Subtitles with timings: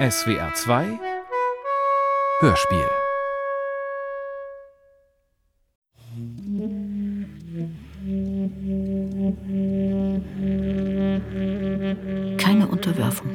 [0.00, 0.98] SWR 2
[2.40, 2.88] Hörspiel
[12.38, 13.28] Keine Unterwerfung.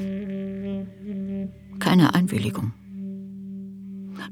[1.78, 2.74] Keine Einwilligung.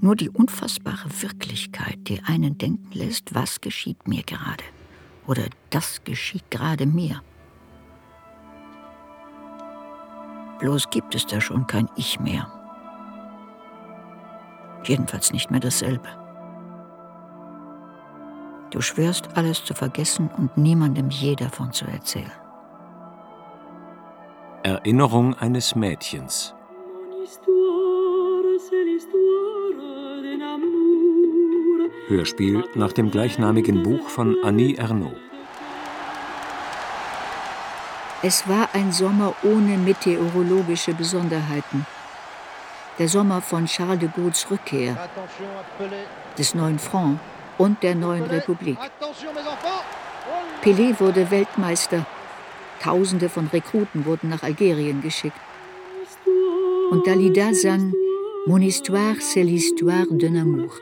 [0.02, 4.64] Nur die unfassbare Wirklichkeit, die einen denken lässt, was geschieht mir gerade.
[5.28, 7.22] Oder das geschieht gerade mir.
[10.64, 12.48] Bloß gibt es da schon kein Ich mehr.
[14.86, 16.08] Jedenfalls nicht mehr dasselbe.
[18.72, 22.32] Du schwörst alles zu vergessen und niemandem je davon zu erzählen.
[24.64, 26.56] Erinnerung eines Mädchens.
[32.08, 35.33] Hörspiel nach dem gleichnamigen Buch von Annie Ernaux.
[38.26, 41.86] Es war ein Sommer ohne meteorologische Besonderheiten.
[42.98, 45.10] Der Sommer von Charles de Gaulles Rückkehr,
[46.38, 47.20] des neuen Front
[47.58, 48.78] und der neuen Republik.
[50.64, 52.06] Pelé wurde Weltmeister.
[52.82, 55.40] Tausende von Rekruten wurden nach Algerien geschickt.
[56.92, 57.94] Und Dalida sang
[58.46, 60.74] Mon histoire, c'est l'histoire d'un amour.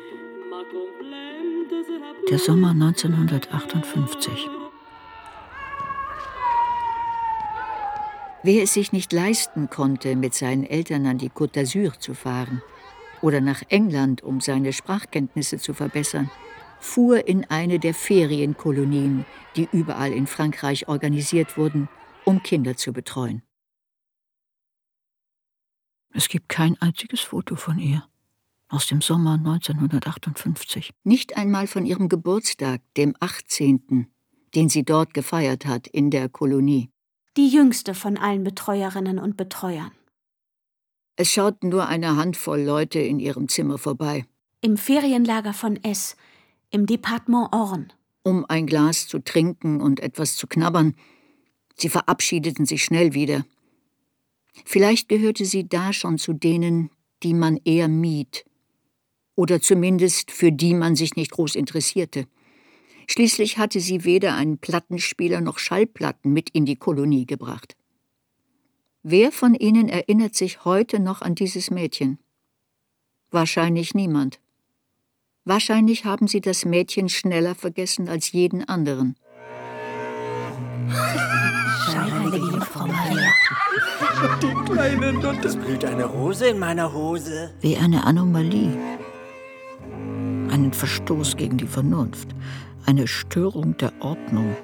[2.29, 4.60] Der Sommer 1958.
[8.43, 12.63] Wer es sich nicht leisten konnte, mit seinen Eltern an die Côte d'Azur zu fahren
[13.21, 16.31] oder nach England, um seine Sprachkenntnisse zu verbessern,
[16.79, 19.25] fuhr in eine der Ferienkolonien,
[19.55, 21.87] die überall in Frankreich organisiert wurden,
[22.25, 23.43] um Kinder zu betreuen.
[26.13, 28.07] Es gibt kein einziges Foto von ihr
[28.69, 30.91] aus dem Sommer 1958.
[31.03, 34.07] Nicht einmal von ihrem Geburtstag, dem 18.,
[34.55, 36.89] den sie dort gefeiert hat in der Kolonie.
[37.37, 39.91] Die jüngste von allen Betreuerinnen und Betreuern.
[41.15, 44.25] Es schauten nur eine Handvoll Leute in ihrem Zimmer vorbei.
[44.59, 46.17] Im Ferienlager von S,
[46.71, 47.87] im Departement Orne.
[48.23, 50.93] Um ein Glas zu trinken und etwas zu knabbern.
[51.77, 53.45] Sie verabschiedeten sich schnell wieder.
[54.65, 56.89] Vielleicht gehörte sie da schon zu denen,
[57.23, 58.43] die man eher mied.
[59.35, 62.27] Oder zumindest für die man sich nicht groß interessierte.
[63.07, 67.75] Schließlich hatte sie weder einen Plattenspieler noch Schallplatten mit in die Kolonie gebracht.
[69.03, 72.19] Wer von Ihnen erinnert sich heute noch an dieses Mädchen?
[73.31, 74.39] Wahrscheinlich niemand.
[75.43, 79.15] Wahrscheinlich haben Sie das Mädchen schneller vergessen als jeden anderen.
[80.91, 83.31] Heilige Frau Maria.
[84.41, 85.47] Die kleine Nutte.
[85.47, 87.51] Es blüht eine Rose in meiner Hose.
[87.61, 88.77] Wie eine Anomalie.
[90.51, 92.29] Einen Verstoß gegen die Vernunft.
[92.85, 94.55] Eine Störung der Ordnung.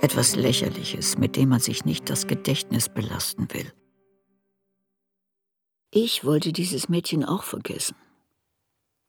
[0.00, 3.72] Etwas Lächerliches, mit dem man sich nicht das Gedächtnis belasten will.
[5.90, 7.96] Ich wollte dieses Mädchen auch vergessen.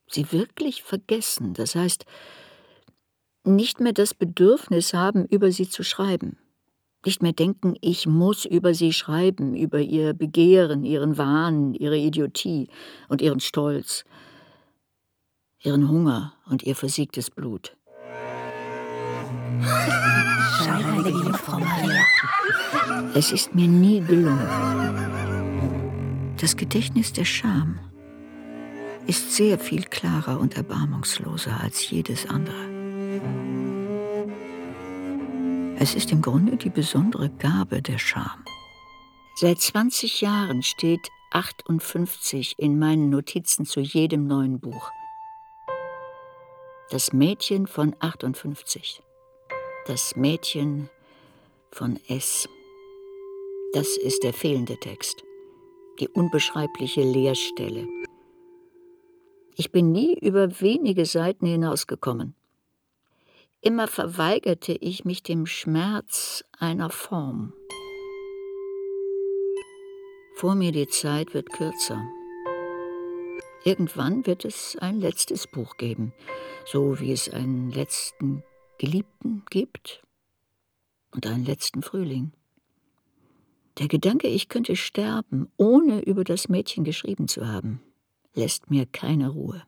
[0.08, 2.06] Sie wirklich vergessen, das heißt,
[3.44, 6.38] nicht mehr das Bedürfnis haben, über sie zu schreiben
[7.06, 12.70] nicht mehr denken, ich muss über sie schreiben, über ihr Begehren, ihren Wahn, ihre Idiotie
[13.10, 14.06] und ihren Stolz,
[15.60, 17.76] ihren Hunger und ihr versiegtes Blut.
[19.66, 22.04] Heilige Frau Maria.
[23.14, 24.48] Es ist mir nie gelungen.
[26.40, 27.80] Das Gedächtnis der Scham
[29.08, 32.74] ist sehr viel klarer und erbarmungsloser als jedes andere.
[35.80, 38.44] Es ist im Grunde die besondere Gabe der Scham.
[39.36, 44.92] Seit 20 Jahren steht 58 in meinen Notizen zu jedem neuen Buch.
[46.90, 49.02] Das Mädchen von 58.
[49.86, 50.90] Das Mädchen
[51.72, 52.48] von S.
[53.74, 55.26] Das ist der fehlende Text.
[56.00, 57.86] Die unbeschreibliche Leerstelle.
[59.58, 62.34] Ich bin nie über wenige Seiten hinausgekommen.
[63.60, 67.52] Immer verweigerte ich mich dem Schmerz einer Form.
[70.36, 72.02] Vor mir die Zeit wird kürzer.
[73.66, 76.14] Irgendwann wird es ein letztes Buch geben,
[76.66, 78.44] so wie es einen letzten
[78.84, 80.04] Geliebten gibt
[81.12, 82.34] und einen letzten Frühling.
[83.80, 87.80] Der Gedanke, ich könnte sterben, ohne über das Mädchen geschrieben zu haben,
[88.36, 89.64] lässt mir keine Ruhe.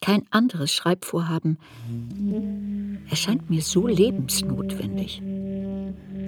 [0.00, 1.58] Kein anderes Schreibvorhaben
[3.08, 5.22] erscheint mir so lebensnotwendig.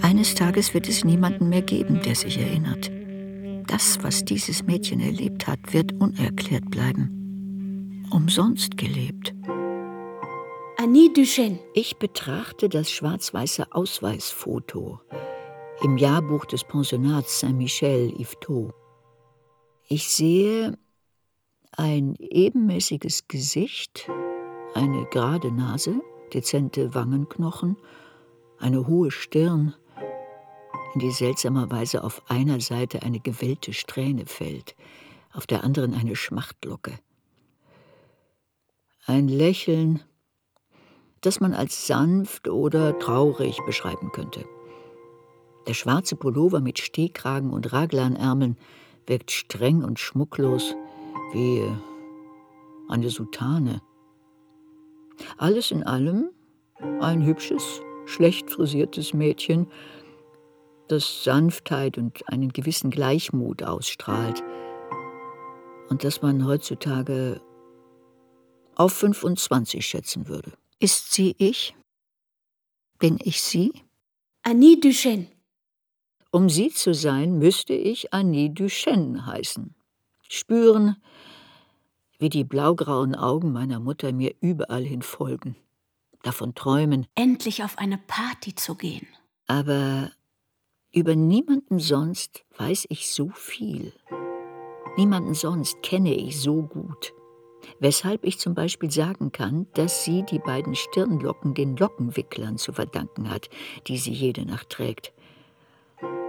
[0.00, 2.88] Eines Tages wird es niemanden mehr geben, der sich erinnert.
[3.66, 8.06] Das, was dieses Mädchen erlebt hat, wird unerklärt bleiben.
[8.12, 9.34] Umsonst gelebt.
[10.82, 11.60] Annie Duchesne.
[11.74, 14.98] Ich betrachte das schwarz-weiße Ausweisfoto
[15.80, 18.74] im Jahrbuch des Pensionats Saint-Michel Yvetot.
[19.86, 20.76] Ich sehe
[21.76, 24.10] ein ebenmäßiges Gesicht,
[24.74, 26.00] eine gerade Nase,
[26.34, 27.76] dezente Wangenknochen,
[28.58, 29.76] eine hohe Stirn,
[30.94, 34.74] in die seltsamerweise auf einer Seite eine gewellte Strähne fällt,
[35.32, 36.98] auf der anderen eine Schmachtlocke.
[39.06, 40.02] Ein Lächeln,
[41.22, 44.44] das man als sanft oder traurig beschreiben könnte.
[45.66, 48.56] Der schwarze Pullover mit Stehkragen und Raglanärmeln
[49.06, 50.74] wirkt streng und schmucklos
[51.32, 51.62] wie
[52.88, 53.80] eine Soutane.
[55.38, 56.30] Alles in allem
[57.00, 59.68] ein hübsches, schlecht frisiertes Mädchen,
[60.88, 64.42] das Sanftheit und einen gewissen Gleichmut ausstrahlt
[65.88, 67.40] und das man heutzutage
[68.74, 70.52] auf 25 schätzen würde.
[70.82, 71.76] Ist sie ich?
[72.98, 73.72] Bin ich sie?
[74.42, 75.28] Annie Duchesne.
[76.32, 79.76] Um sie zu sein, müsste ich Annie Duchesne heißen.
[80.28, 80.96] Spüren,
[82.18, 85.54] wie die blaugrauen Augen meiner Mutter mir überall hin folgen.
[86.24, 87.06] Davon träumen.
[87.14, 89.06] Endlich auf eine Party zu gehen.
[89.46, 90.10] Aber
[90.90, 93.92] über niemanden sonst weiß ich so viel.
[94.96, 97.14] Niemanden sonst kenne ich so gut.
[97.78, 103.30] Weshalb ich zum Beispiel sagen kann, dass sie die beiden Stirnlocken den Lockenwicklern zu verdanken
[103.30, 103.50] hat,
[103.86, 105.12] die sie jede Nacht trägt.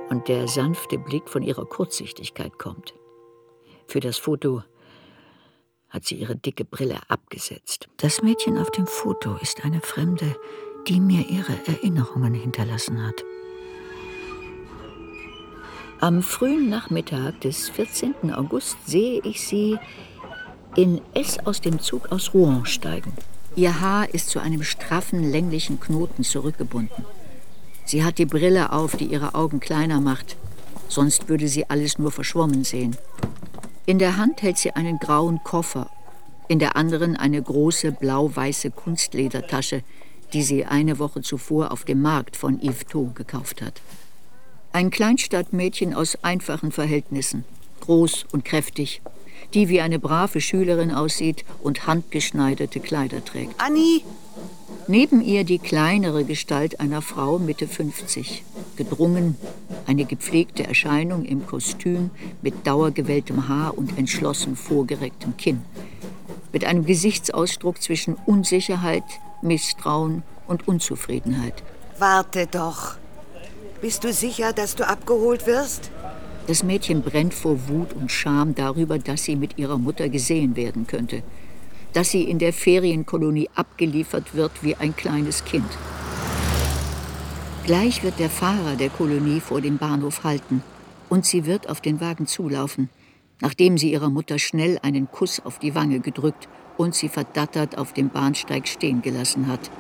[0.10, 2.94] Und der sanfte Blick von ihrer Kurzsichtigkeit kommt.
[3.88, 4.64] Für das Foto
[5.90, 7.88] hat sie ihre dicke Brille abgesetzt.
[7.98, 10.36] Das Mädchen auf dem Foto ist eine Fremde,
[10.88, 13.24] die mir ihre Erinnerungen hinterlassen hat.
[16.00, 18.34] Am frühen Nachmittag des 14.
[18.34, 19.78] August sehe ich sie
[20.76, 23.14] in S aus dem Zug aus Rouen steigen.
[23.56, 27.06] Ihr Haar ist zu einem straffen, länglichen Knoten zurückgebunden.
[27.86, 30.36] Sie hat die Brille auf, die ihre Augen kleiner macht.
[30.88, 32.96] Sonst würde sie alles nur verschwommen sehen.
[33.86, 35.90] In der Hand hält sie einen grauen Koffer,
[36.48, 39.84] in der anderen eine große blau-weiße Kunstledertasche,
[40.34, 43.82] die sie eine Woche zuvor auf dem Markt von Yves Thau gekauft hat.
[44.72, 47.44] Ein Kleinstadtmädchen aus einfachen Verhältnissen,
[47.82, 49.02] groß und kräftig,
[49.54, 53.54] die wie eine brave Schülerin aussieht und handgeschneiderte Kleider trägt.
[53.60, 54.02] Annie!
[54.88, 58.44] Neben ihr die kleinere Gestalt einer Frau Mitte 50,
[58.76, 59.38] gedrungen,
[59.88, 62.10] eine gepflegte Erscheinung im Kostüm
[62.42, 65.62] mit dauergewelltem Haar und entschlossen vorgerecktem Kinn,
[66.52, 69.04] mit einem Gesichtsausdruck zwischen Unsicherheit,
[69.42, 71.64] Misstrauen und Unzufriedenheit.
[71.98, 72.96] Warte doch.
[73.82, 75.92] Bist du sicher, dass du abgeholt wirst?
[76.48, 80.88] Das Mädchen brennt vor Wut und Scham darüber, dass sie mit ihrer Mutter gesehen werden
[80.88, 81.24] könnte.
[81.94, 85.70] Dass sie in der Ferienkolonie abgeliefert wird wie ein kleines Kind.
[87.66, 90.64] Gleich wird der Fahrer der Kolonie vor dem Bahnhof halten
[91.08, 92.90] und sie wird auf den Wagen zulaufen,
[93.40, 97.94] nachdem sie ihrer Mutter schnell einen Kuss auf die Wange gedrückt und sie verdattert auf
[97.94, 99.72] dem Bahnsteig stehen gelassen hat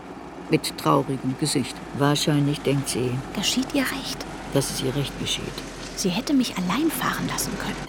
[0.49, 1.75] mit traurigem Gesicht.
[1.97, 4.25] Wahrscheinlich denkt sie, Geschieht ihr recht?
[4.53, 5.72] dass es ihr recht geschieht.
[5.95, 7.87] Sie hätte mich allein fahren lassen können.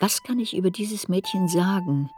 [0.00, 2.08] Was kann ich über dieses Mädchen sagen,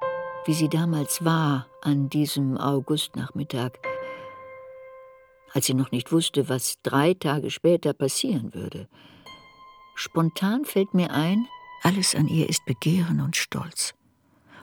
[0.44, 3.72] wie sie damals war an diesem Augustnachmittag,
[5.52, 8.88] als sie noch nicht wusste, was drei Tage später passieren würde?
[9.94, 11.46] Spontan fällt mir ein,
[11.82, 13.94] alles an ihr ist Begehren und Stolz.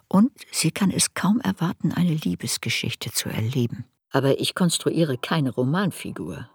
[0.08, 3.86] Und sie kann es kaum erwarten, eine Liebesgeschichte zu erleben.
[4.12, 6.50] Aber ich konstruiere keine Romanfigur.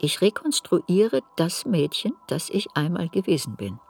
[0.00, 3.80] Ich rekonstruiere das Mädchen, das ich einmal gewesen bin.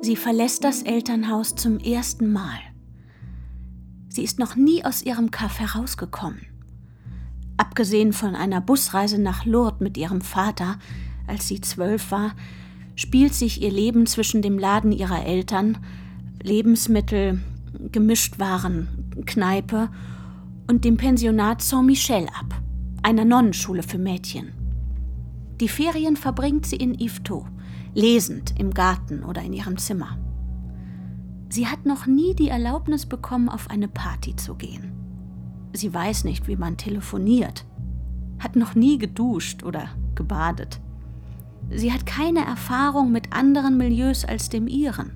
[0.00, 2.58] Sie verlässt das Elternhaus zum ersten Mal.
[4.08, 6.46] Sie ist noch nie aus ihrem Kaff herausgekommen.
[7.58, 10.78] Abgesehen von einer Busreise nach Lourdes mit ihrem Vater,
[11.26, 12.32] als sie zwölf war,
[12.96, 15.78] spielt sich ihr Leben zwischen dem Laden ihrer Eltern,
[16.42, 17.40] Lebensmittel,
[17.92, 19.90] Gemischtwaren, Kneipe
[20.68, 22.62] und dem Pensionat Saint-Michel ab,
[23.04, 24.52] einer Nonnenschule für Mädchen.
[25.60, 27.44] Die Ferien verbringt sie in Yvetot,
[27.92, 30.18] lesend im Garten oder in ihrem Zimmer.
[31.50, 34.92] Sie hat noch nie die Erlaubnis bekommen, auf eine Party zu gehen.
[35.74, 37.66] Sie weiß nicht, wie man telefoniert,
[38.38, 40.80] hat noch nie geduscht oder gebadet.
[41.70, 45.12] Sie hat keine Erfahrung mit anderen Milieus als dem ihren.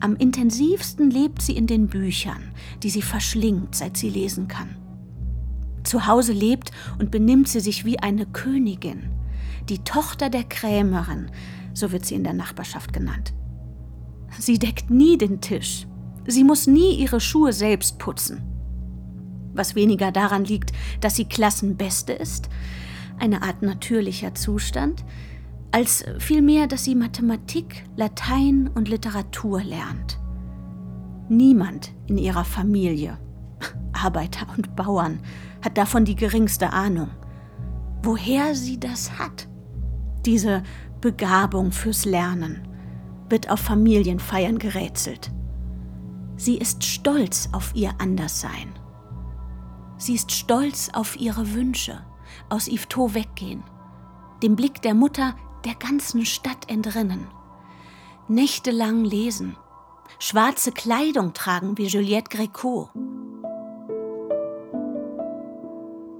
[0.00, 2.52] Am intensivsten lebt sie in den Büchern,
[2.82, 4.76] die sie verschlingt, seit sie lesen kann.
[5.86, 9.10] Zu Hause lebt und benimmt sie sich wie eine Königin,
[9.68, 11.30] die Tochter der Krämerin,
[11.74, 13.32] so wird sie in der Nachbarschaft genannt.
[14.36, 15.86] Sie deckt nie den Tisch.
[16.26, 18.42] Sie muss nie ihre Schuhe selbst putzen.
[19.54, 22.48] Was weniger daran liegt, dass sie Klassenbeste ist,
[23.18, 25.04] eine Art natürlicher Zustand,
[25.70, 30.18] als vielmehr, dass sie Mathematik, Latein und Literatur lernt.
[31.28, 33.18] Niemand in ihrer Familie,
[33.92, 35.20] Arbeiter und Bauern,
[35.64, 37.10] hat davon die geringste Ahnung.
[38.02, 39.48] Woher sie das hat,
[40.24, 40.62] diese
[41.00, 42.68] Begabung fürs Lernen,
[43.28, 45.32] wird auf Familienfeiern gerätselt.
[46.36, 48.78] Sie ist stolz auf ihr Anderssein.
[49.98, 52.04] Sie ist stolz auf ihre Wünsche,
[52.50, 53.64] aus Yvetot weggehen,
[54.42, 55.34] dem Blick der Mutter
[55.64, 57.26] der ganzen Stadt entrinnen,
[58.28, 59.56] nächtelang lesen,
[60.18, 62.90] schwarze Kleidung tragen wie Juliette Gréco.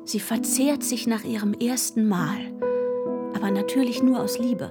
[0.06, 2.38] Sie verzehrt sich nach ihrem ersten Mal,
[3.34, 4.70] aber natürlich nur aus Liebe.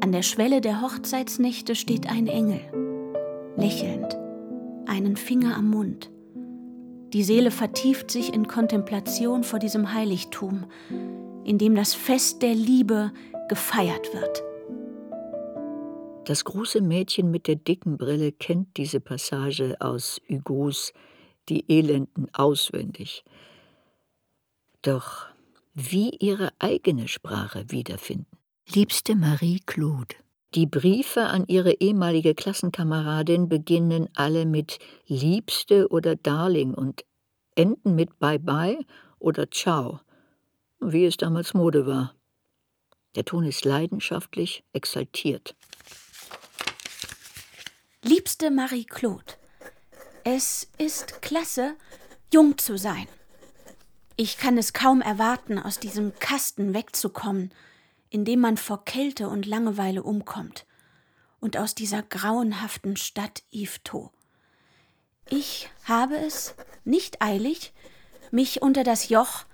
[0.00, 2.60] An der Schwelle der Hochzeitsnächte steht ein Engel,
[3.58, 4.16] lächelnd,
[4.86, 6.10] einen Finger am Mund.
[7.12, 10.64] Die Seele vertieft sich in Kontemplation vor diesem Heiligtum,
[11.44, 13.12] in dem das Fest der Liebe
[13.50, 14.42] gefeiert wird.
[16.24, 20.94] Das große Mädchen mit der dicken Brille kennt diese Passage aus Hugos
[21.50, 23.22] Die Elenden auswendig.
[24.84, 25.26] Doch
[25.72, 28.36] wie ihre eigene Sprache wiederfinden.
[28.68, 30.14] Liebste Marie Claude,
[30.54, 37.04] die Briefe an ihre ehemalige Klassenkameradin beginnen alle mit Liebste oder Darling und
[37.54, 38.84] enden mit Bye Bye
[39.18, 40.00] oder Ciao,
[40.80, 42.14] wie es damals Mode war.
[43.14, 45.56] Der Ton ist leidenschaftlich, exaltiert.
[48.02, 49.32] Liebste Marie Claude,
[50.24, 51.74] es ist klasse,
[52.30, 53.08] jung zu sein.
[54.16, 57.52] Ich kann es kaum erwarten, aus diesem Kasten wegzukommen,
[58.10, 60.66] in dem man vor Kälte und Langeweile umkommt,
[61.40, 64.10] und aus dieser grauenhaften Stadt Yvetot.
[65.28, 66.54] Ich habe es
[66.84, 67.72] nicht eilig,
[68.30, 69.44] mich unter das Joch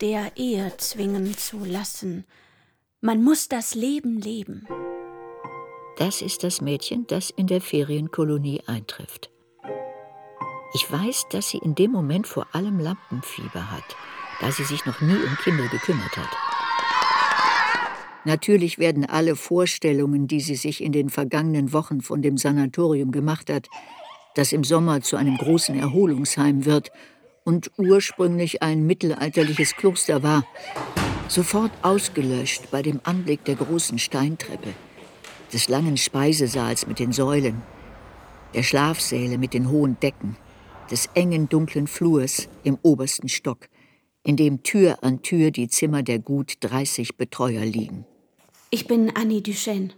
[0.00, 2.24] der Ehe zwingen zu lassen.
[3.00, 4.66] Man muss das Leben leben.
[5.98, 9.30] Das ist das Mädchen, das in der Ferienkolonie eintrifft.
[10.74, 13.96] Ich weiß, dass sie in dem Moment vor allem Lampenfieber hat,
[14.40, 16.28] da sie sich noch nie um Kinder gekümmert hat.
[18.24, 23.50] Natürlich werden alle Vorstellungen, die sie sich in den vergangenen Wochen von dem Sanatorium gemacht
[23.50, 23.68] hat,
[24.34, 26.90] das im Sommer zu einem großen Erholungsheim wird
[27.44, 30.44] und ursprünglich ein mittelalterliches Kloster war,
[31.28, 34.74] sofort ausgelöscht bei dem Anblick der großen Steintreppe,
[35.52, 37.62] des langen Speisesaals mit den Säulen,
[38.54, 40.36] der Schlafsäle mit den hohen Decken,
[40.90, 43.68] des engen dunklen Flurs im obersten Stock,
[44.22, 48.04] in dem Tür an Tür die Zimmer der gut 30 Betreuer liegen.
[48.70, 49.90] Ich bin Annie Duchesne.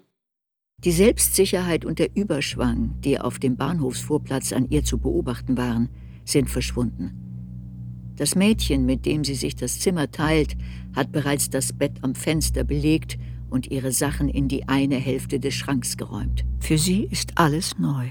[0.84, 5.88] Die Selbstsicherheit und der Überschwang, die auf dem Bahnhofsvorplatz an ihr zu beobachten waren,
[6.24, 8.14] sind verschwunden.
[8.16, 10.56] Das Mädchen, mit dem sie sich das Zimmer teilt,
[10.94, 13.18] hat bereits das Bett am Fenster belegt
[13.50, 16.44] und ihre Sachen in die eine Hälfte des Schranks geräumt.
[16.60, 18.08] Für sie ist alles neu.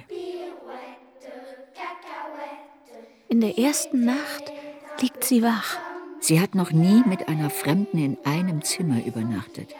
[3.29, 4.53] In der ersten Nacht
[5.01, 5.77] liegt sie wach.
[6.21, 9.75] Sie hat noch nie mit einer Fremden in einem Zimmer übernachtet.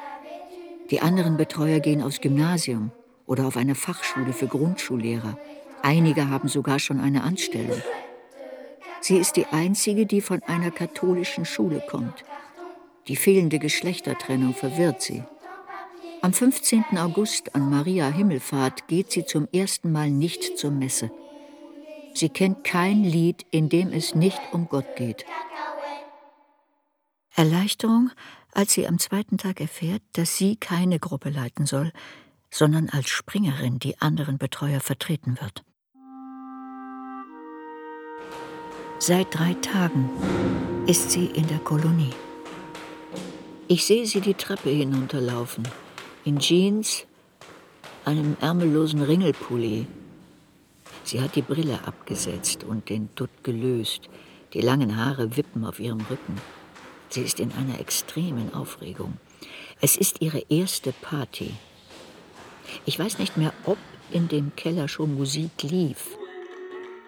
[0.92, 2.92] Die anderen Betreuer gehen aufs Gymnasium
[3.26, 5.38] oder auf eine Fachschule für Grundschullehrer.
[5.82, 7.82] Einige haben sogar schon eine Anstellung.
[9.00, 12.26] Sie ist die einzige, die von einer katholischen Schule kommt.
[13.08, 15.24] Die fehlende Geschlechtertrennung verwirrt sie.
[16.22, 16.98] Am 15.
[16.98, 21.12] August an Maria Himmelfahrt geht sie zum ersten Mal nicht zur Messe.
[22.18, 25.24] Sie kennt kein Lied, in dem es nicht um Gott geht.
[27.36, 28.10] Erleichterung,
[28.54, 31.92] als sie am zweiten Tag erfährt, dass sie keine Gruppe leiten soll,
[32.50, 35.64] sondern als Springerin die anderen Betreuer vertreten wird.
[38.98, 40.10] Seit drei Tagen
[40.88, 42.16] ist sie in der Kolonie.
[43.68, 45.68] Ich sehe sie die Treppe hinunterlaufen,
[46.26, 47.06] in Jeans,
[48.06, 49.86] einem ärmellosen Ringelpulli.
[51.08, 54.10] Sie hat die Brille abgesetzt und den Dutt gelöst,
[54.54, 56.36] die langen Haare wippen auf ihrem Rücken.
[57.08, 59.14] Sie ist in einer extremen Aufregung.
[59.80, 61.52] Es ist ihre erste Party.
[62.86, 63.78] Ich weiß nicht mehr, ob
[64.12, 66.18] in dem Keller schon Musik lief.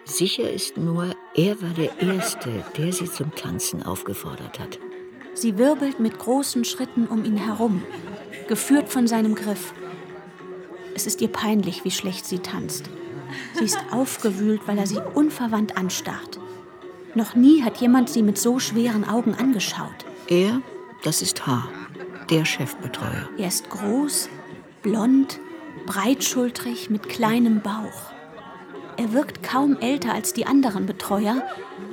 [0.06, 4.78] Sicher ist nur, er war der Erste, der sie zum Tanzen aufgefordert hat.
[5.34, 7.82] Sie wirbelt mit großen Schritten um ihn herum,
[8.48, 9.74] geführt von seinem Griff.
[10.94, 12.88] Es ist ihr peinlich, wie schlecht sie tanzt.
[13.54, 16.38] Sie ist aufgewühlt, weil er sie unverwandt anstarrt.
[17.14, 20.06] Noch nie hat jemand sie mit so schweren Augen angeschaut.
[20.28, 20.60] Er,
[21.02, 21.68] das ist H.,
[22.30, 23.28] der Chefbetreuer.
[23.36, 24.28] Er ist groß,
[24.82, 25.40] blond,
[25.86, 28.12] breitschultrig mit kleinem Bauch.
[28.96, 31.42] Er wirkt kaum älter als die anderen Betreuer,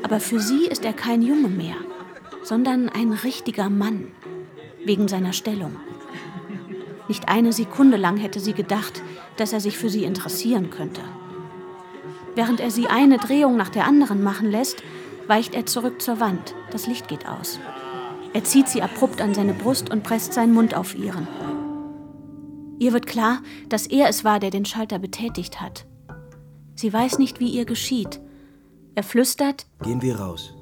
[0.04, 1.78] aber für sie ist er kein Junge mehr,
[2.44, 4.12] sondern ein richtiger Mann.
[4.88, 5.76] wegen seiner Stellung.
[7.08, 9.04] Nicht eine Sekunde lang hätte sie gedacht,
[9.38, 11.02] dass er sich für sie interessieren könnte.
[12.38, 14.84] Während er sie eine Drehung nach der anderen machen lässt,
[15.26, 16.54] weicht er zurück zur Wand.
[16.70, 17.60] Das Licht geht aus.
[18.32, 21.28] Er zieht sie abrupt an seine Brust und presst seinen Mund auf ihren.
[22.78, 23.40] Ihr wird klar,
[23.70, 25.88] dass er es war, der den Schalter betätigt hat.
[26.76, 28.22] Sie weiß nicht, wie ihr geschieht.
[28.94, 30.54] Er flüstert: Gehen wir raus.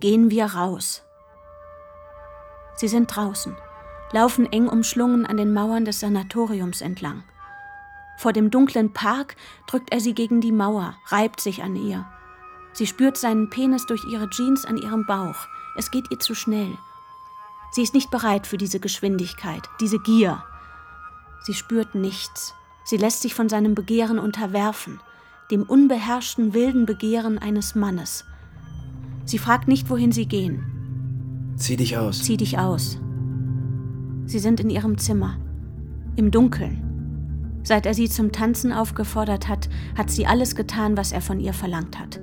[0.00, 1.04] Gehen wir raus.
[2.74, 3.56] Sie sind draußen,
[4.10, 7.22] laufen eng umschlungen an den Mauern des Sanatoriums entlang.
[8.18, 12.06] Vor dem dunklen Park drückt er sie gegen die Mauer, reibt sich an ihr.
[12.72, 15.46] Sie spürt seinen Penis durch ihre Jeans an ihrem Bauch.
[15.76, 16.76] Es geht ihr zu schnell.
[17.72, 20.44] Sie ist nicht bereit für diese Geschwindigkeit, diese Gier.
[21.42, 22.54] Sie spürt nichts.
[22.84, 25.00] Sie lässt sich von seinem Begehren unterwerfen,
[25.50, 28.24] dem unbeherrschten wilden Begehren eines Mannes.
[29.24, 31.54] Sie fragt nicht, wohin sie gehen.
[31.56, 32.22] Zieh dich aus.
[32.22, 32.98] Zieh dich aus.
[34.26, 35.38] Sie sind in ihrem Zimmer,
[36.16, 36.83] im Dunkeln.
[37.64, 41.54] Seit er sie zum Tanzen aufgefordert hat, hat sie alles getan, was er von ihr
[41.54, 42.20] verlangt hat.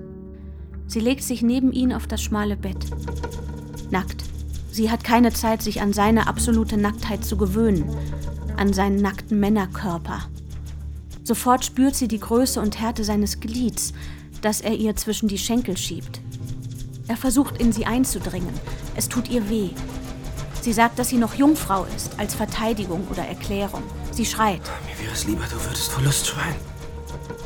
[0.86, 2.86] Sie legt sich neben ihn auf das schmale Bett.
[3.90, 4.24] Nackt.
[4.72, 7.90] Sie hat keine Zeit, sich an seine absolute Nacktheit zu gewöhnen,
[8.56, 10.20] an seinen nackten Männerkörper.
[11.24, 13.94] Sofort spürt sie die Größe und Härte seines Glieds,
[14.42, 16.22] das er ihr zwischen die Schenkel schiebt.
[17.08, 18.54] Er versucht in sie einzudringen.
[18.96, 19.72] Es tut ihr weh.
[20.62, 23.84] Sie sagt, dass sie noch Jungfrau ist, als Verteidigung oder Erklärung.
[24.12, 24.62] Sie schreit.
[24.86, 26.56] Mir wäre es lieber, du würdest vor Lust schreien.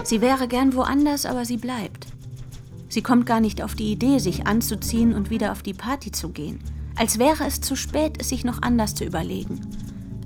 [0.04, 2.08] Sie wäre gern woanders, aber sie bleibt.
[2.90, 6.30] Sie kommt gar nicht auf die Idee, sich anzuziehen und wieder auf die Party zu
[6.30, 6.60] gehen.
[6.96, 9.62] Als wäre es zu spät, es sich noch anders zu überlegen.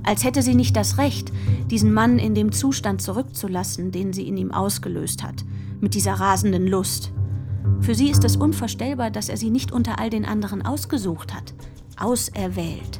[0.04, 1.32] Als hätte sie nicht das Recht,
[1.70, 5.44] diesen Mann in dem Zustand zurückzulassen, den sie in ihm ausgelöst hat,
[5.82, 7.12] mit dieser rasenden Lust.
[7.82, 11.54] Für sie ist es unvorstellbar, dass er sie nicht unter all den anderen ausgesucht hat,
[11.98, 13.00] auserwählt.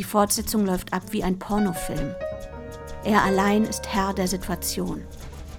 [0.00, 2.14] Die Fortsetzung läuft ab wie ein Pornofilm.
[3.04, 5.02] Er allein ist Herr der Situation.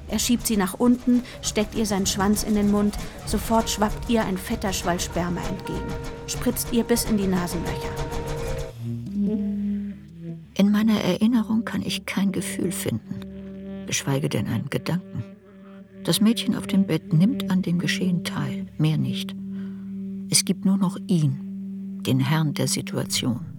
[0.08, 4.26] Er schiebt sie nach unten, steckt ihr seinen Schwanz in den Mund, sofort schwappt ihr
[4.26, 5.86] ein fetter Schwall Sperma entgegen,
[6.26, 7.92] spritzt ihr bis in die Nasenlöcher.
[10.56, 15.24] In meiner Erinnerung kann ich kein Gefühl finden, geschweige denn einen Gedanken.
[16.04, 19.36] Das Mädchen auf dem Bett nimmt an dem Geschehen teil, mehr nicht.
[20.32, 23.51] Es gibt nur noch ihn, den Herrn der Situation.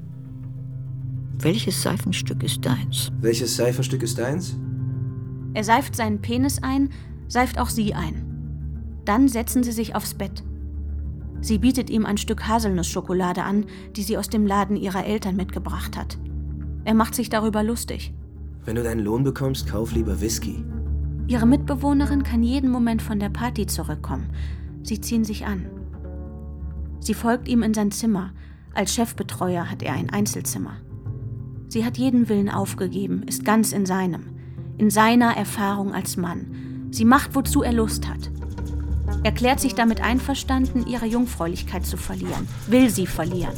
[1.42, 3.10] Welches Seifenstück ist deins?
[3.20, 4.56] Welches Seifenstück ist deins?
[5.54, 6.90] Er seift seinen Penis ein,
[7.26, 9.00] seift auch sie ein.
[9.04, 10.44] Dann setzen sie sich aufs Bett.
[11.40, 15.96] Sie bietet ihm ein Stück Haselnussschokolade an, die sie aus dem Laden ihrer Eltern mitgebracht
[15.96, 16.16] hat.
[16.84, 18.14] Er macht sich darüber lustig.
[18.64, 20.64] Wenn du deinen Lohn bekommst, kauf lieber Whisky.
[21.26, 24.30] Ihre Mitbewohnerin kann jeden Moment von der Party zurückkommen.
[24.84, 25.66] Sie ziehen sich an.
[27.00, 28.32] Sie folgt ihm in sein Zimmer.
[28.74, 30.76] Als Chefbetreuer hat er ein Einzelzimmer.
[31.72, 34.26] Sie hat jeden Willen aufgegeben, ist ganz in seinem
[34.76, 36.88] in seiner Erfahrung als Mann.
[36.90, 38.30] Sie macht, wozu er Lust hat.
[39.22, 43.54] Erklärt sich damit einverstanden, ihre Jungfräulichkeit zu verlieren, will sie verlieren.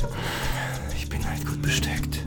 [0.94, 2.22] Ich bin halt gut besteckt.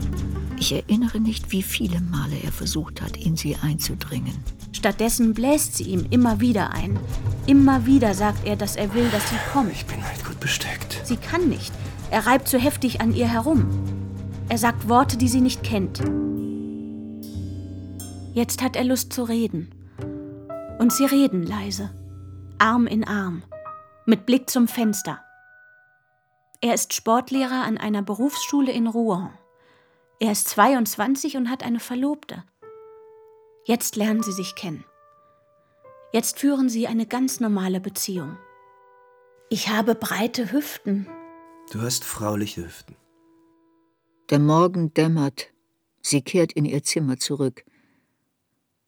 [0.58, 4.34] Ich erinnere nicht, wie viele Male er versucht hat, in sie einzudringen.
[4.72, 6.98] Stattdessen bläst sie ihm immer wieder ein.
[7.46, 9.72] Immer wieder sagt er, dass er will, dass sie kommt.
[9.72, 11.00] Ich bin halt gut besteckt.
[11.04, 11.72] Sie kann nicht.
[12.10, 13.97] Er reibt zu heftig an ihr herum.
[14.50, 16.00] Er sagt Worte, die sie nicht kennt.
[18.32, 19.74] Jetzt hat er Lust zu reden.
[20.78, 21.90] Und sie reden leise,
[22.58, 23.42] Arm in Arm,
[24.06, 25.20] mit Blick zum Fenster.
[26.62, 29.30] Er ist Sportlehrer an einer Berufsschule in Rouen.
[30.18, 32.42] Er ist 22 und hat eine Verlobte.
[33.64, 34.84] Jetzt lernen sie sich kennen.
[36.12, 38.38] Jetzt führen sie eine ganz normale Beziehung.
[39.50, 41.06] Ich habe breite Hüften.
[41.70, 42.97] Du hast frauliche Hüften.
[44.30, 45.48] Der Morgen dämmert.
[46.02, 47.64] Sie kehrt in ihr Zimmer zurück.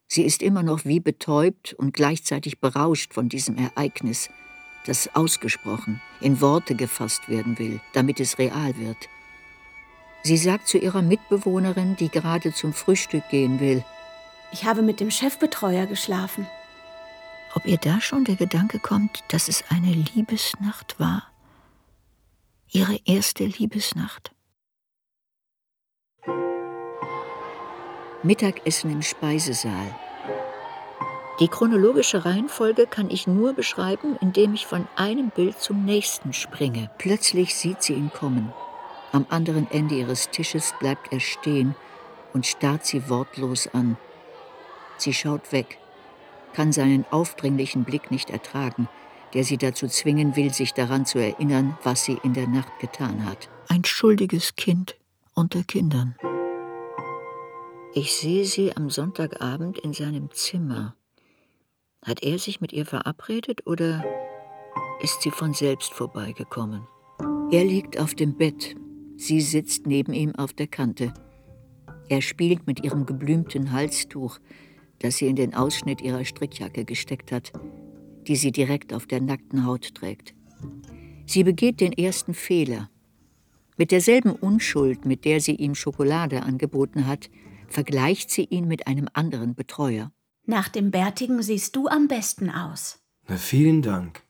[0.07, 4.29] Sie ist immer noch wie betäubt und gleichzeitig berauscht von diesem Ereignis,
[4.85, 9.09] das ausgesprochen, in Worte gefasst werden will, damit es real wird.
[10.23, 13.83] Sie sagt zu ihrer Mitbewohnerin, die gerade zum Frühstück gehen will,
[14.53, 16.47] Ich habe mit dem Chefbetreuer geschlafen.
[17.55, 21.33] Ob ihr da schon der Gedanke kommt, dass es eine Liebesnacht war?
[22.69, 24.33] Ihre erste Liebesnacht?
[28.23, 29.95] Mittagessen im Speisesaal.
[31.41, 36.91] Die chronologische Reihenfolge kann ich nur beschreiben, indem ich von einem Bild zum nächsten springe.
[36.99, 38.53] Plötzlich sieht sie ihn kommen.
[39.13, 41.75] Am anderen Ende ihres Tisches bleibt er stehen
[42.35, 43.97] und starrt sie wortlos an.
[44.99, 45.79] Sie schaut weg,
[46.53, 48.87] kann seinen aufdringlichen Blick nicht ertragen,
[49.33, 53.25] der sie dazu zwingen will, sich daran zu erinnern, was sie in der Nacht getan
[53.25, 53.49] hat.
[53.69, 54.97] Ein schuldiges Kind
[55.35, 56.17] unter Kindern.
[57.93, 60.95] Ich sehe sie am Sonntagabend in seinem Zimmer.
[62.05, 64.05] Hat er sich mit ihr verabredet oder
[65.03, 66.87] ist sie von selbst vorbeigekommen?
[67.51, 68.77] Er liegt auf dem Bett,
[69.17, 71.13] sie sitzt neben ihm auf der Kante.
[72.09, 74.39] Er spielt mit ihrem geblümten Halstuch,
[75.01, 77.53] das sie in den Ausschnitt ihrer Strickjacke gesteckt hat,
[78.29, 80.33] die sie direkt auf der nackten Haut trägt.
[81.27, 82.89] Sie begeht den ersten Fehler.
[83.77, 87.31] Mit derselben Unschuld, mit der sie ihm Schokolade angeboten hat,
[87.71, 90.13] vergleicht sie ihn mit einem anderen Betreuer.
[90.45, 92.99] Nach dem Bärtigen siehst du am besten aus.
[93.29, 94.23] Na, vielen Dank.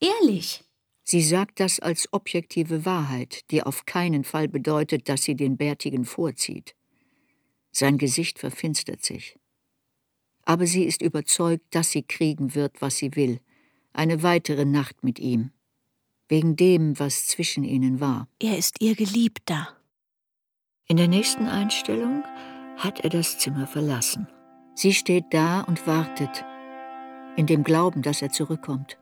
[0.00, 0.64] Ehrlich.
[1.02, 6.04] Sie sagt das als objektive Wahrheit, die auf keinen Fall bedeutet, dass sie den Bärtigen
[6.04, 6.74] vorzieht.
[7.72, 9.38] Sein Gesicht verfinstert sich.
[10.44, 13.40] Aber sie ist überzeugt, dass sie kriegen wird, was sie will.
[13.92, 15.50] Eine weitere Nacht mit ihm.
[16.28, 18.28] Wegen dem, was zwischen ihnen war.
[18.38, 19.76] Er ist ihr Geliebter.
[20.86, 22.22] In der nächsten Einstellung
[22.78, 24.28] hat er das Zimmer verlassen.
[24.74, 26.44] Sie steht da und wartet,
[27.36, 28.98] in dem Glauben, dass er zurückkommt.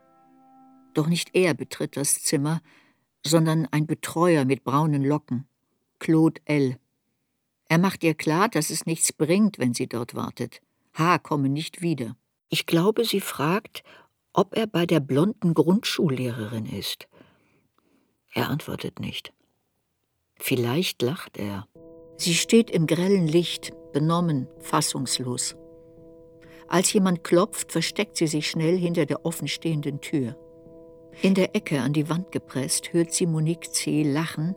[0.94, 2.62] Doch nicht er betritt das Zimmer,
[3.24, 5.46] sondern ein Betreuer mit braunen Locken,
[5.98, 6.78] Claude L.
[7.68, 10.62] Er macht ihr klar, dass es nichts bringt, wenn sie dort wartet.
[10.94, 11.18] H.
[11.18, 12.16] komme nicht wieder.
[12.48, 13.82] Ich glaube, sie fragt,
[14.32, 17.08] ob er bei der blonden Grundschullehrerin ist.
[18.32, 19.32] Er antwortet nicht.
[20.38, 21.66] Vielleicht lacht er.
[22.16, 25.56] Sie steht im grellen Licht, benommen, fassungslos.
[26.68, 30.36] Als jemand klopft, versteckt sie sich schnell hinter der offenstehenden Tür.
[31.22, 34.02] In der Ecke an die Wand gepresst, hört sie Monique C.
[34.02, 34.54] lachen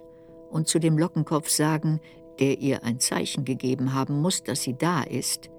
[0.50, 2.02] und zu dem Lockenkopf sagen,
[2.40, 5.50] der ihr ein Zeichen gegeben haben muss, dass sie da ist.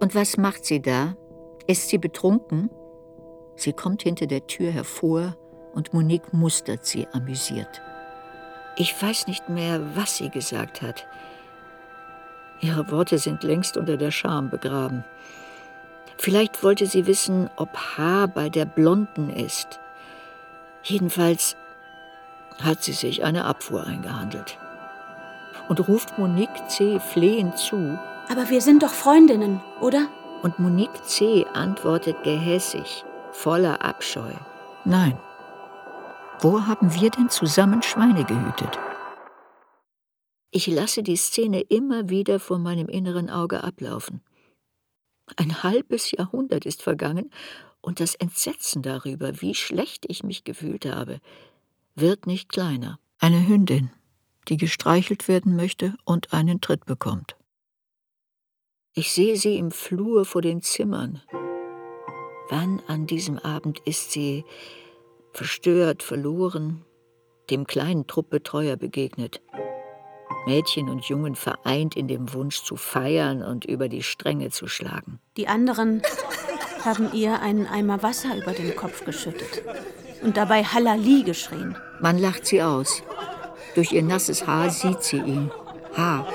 [0.00, 1.16] Und was macht sie da?
[1.66, 2.70] Ist sie betrunken?
[3.56, 5.36] Sie kommt hinter der Tür hervor
[5.74, 7.82] und Monique mustert sie amüsiert.
[8.76, 11.06] Ich weiß nicht mehr, was sie gesagt hat.
[12.60, 15.04] Ihre Worte sind längst unter der Scham begraben.
[16.16, 19.78] Vielleicht wollte sie wissen, ob H bei der Blonden ist.
[20.82, 21.56] Jedenfalls
[22.60, 24.58] hat sie sich eine Abfuhr eingehandelt.
[25.68, 26.98] Und ruft Monique C.
[26.98, 27.98] flehend zu.
[28.28, 30.08] Aber wir sind doch Freundinnen, oder?
[30.42, 31.46] Und Monique C.
[31.52, 34.32] antwortet gehässig, voller Abscheu.
[34.84, 35.16] Nein.
[36.40, 38.78] Wo haben wir denn zusammen Schweine gehütet?
[40.50, 44.22] Ich lasse die Szene immer wieder vor meinem inneren Auge ablaufen.
[45.36, 47.30] Ein halbes Jahrhundert ist vergangen
[47.82, 51.20] und das Entsetzen darüber, wie schlecht ich mich gefühlt habe,
[51.94, 52.98] wird nicht kleiner.
[53.18, 53.90] Eine Hündin,
[54.48, 57.36] die gestreichelt werden möchte und einen Tritt bekommt.
[58.94, 61.20] Ich sehe sie im Flur vor den Zimmern.
[62.48, 64.44] Wann an diesem Abend ist sie
[65.34, 66.84] verstört, verloren,
[67.50, 69.42] dem kleinen Truppbetreuer begegnet?
[70.46, 75.20] Mädchen und Jungen vereint in dem Wunsch zu feiern und über die Stränge zu schlagen.
[75.36, 76.02] Die anderen
[76.84, 79.62] haben ihr einen Eimer Wasser über den Kopf geschüttet
[80.22, 81.76] und dabei Halali geschrien.
[82.00, 83.02] Man lacht sie aus.
[83.74, 85.50] Durch ihr nasses Haar sieht sie ihn.
[85.94, 86.26] Haar,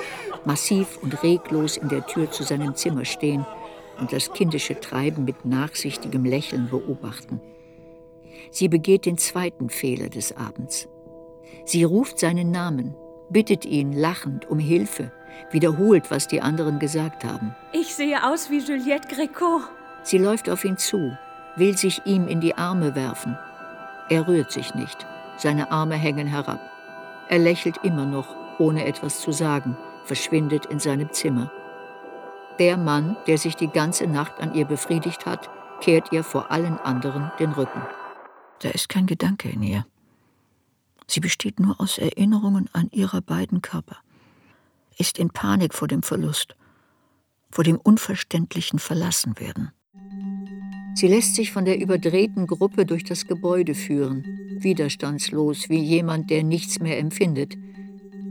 [0.44, 3.46] massiv und reglos in der Tür zu seinem Zimmer stehen
[3.98, 7.40] und das kindische Treiben mit nachsichtigem Lächeln beobachten.
[8.50, 10.88] Sie begeht den zweiten Fehler des Abends.
[11.64, 12.94] Sie ruft seinen Namen,
[13.34, 15.10] bittet ihn lachend um Hilfe,
[15.50, 17.54] wiederholt, was die anderen gesagt haben.
[17.72, 19.60] Ich sehe aus wie Juliette Greco.
[20.02, 21.18] Sie läuft auf ihn zu,
[21.56, 23.36] will sich ihm in die Arme werfen.
[24.08, 25.04] Er rührt sich nicht,
[25.36, 26.60] seine Arme hängen herab.
[27.28, 31.50] Er lächelt immer noch, ohne etwas zu sagen, verschwindet in seinem Zimmer.
[32.60, 36.78] Der Mann, der sich die ganze Nacht an ihr befriedigt hat, kehrt ihr vor allen
[36.78, 37.82] anderen den Rücken.
[38.60, 39.84] Da ist kein Gedanke in ihr.
[41.06, 43.96] Sie besteht nur aus Erinnerungen an ihre beiden Körper,
[44.98, 46.56] ist in Panik vor dem Verlust,
[47.50, 49.72] vor dem unverständlichen Verlassenwerden.
[50.96, 54.24] Sie lässt sich von der überdrehten Gruppe durch das Gebäude führen,
[54.60, 57.56] widerstandslos wie jemand, der nichts mehr empfindet.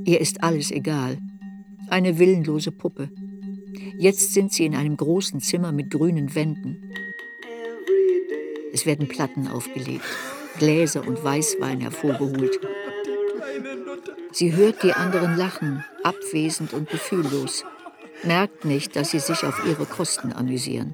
[0.05, 1.17] Ihr ist alles egal.
[1.89, 3.09] Eine willenlose Puppe.
[3.99, 6.89] Jetzt sind sie in einem großen Zimmer mit grünen Wänden.
[8.73, 10.03] Es werden Platten aufgelegt.
[10.57, 12.59] Gläser und Weißwein hervorgeholt.
[14.31, 17.63] Sie hört die anderen lachen, abwesend und gefühllos,
[18.23, 20.93] merkt nicht, dass sie sich auf ihre Kosten amüsieren.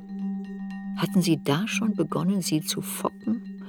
[0.98, 3.62] Hatten sie da schon begonnen, sie zu foppen?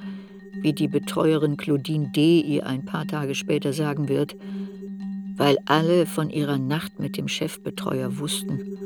[0.62, 2.40] Wie die Betreuerin Claudine D.
[2.40, 4.36] ihr ein paar Tage später sagen wird,
[5.36, 8.76] weil alle von ihrer Nacht mit dem Chefbetreuer wussten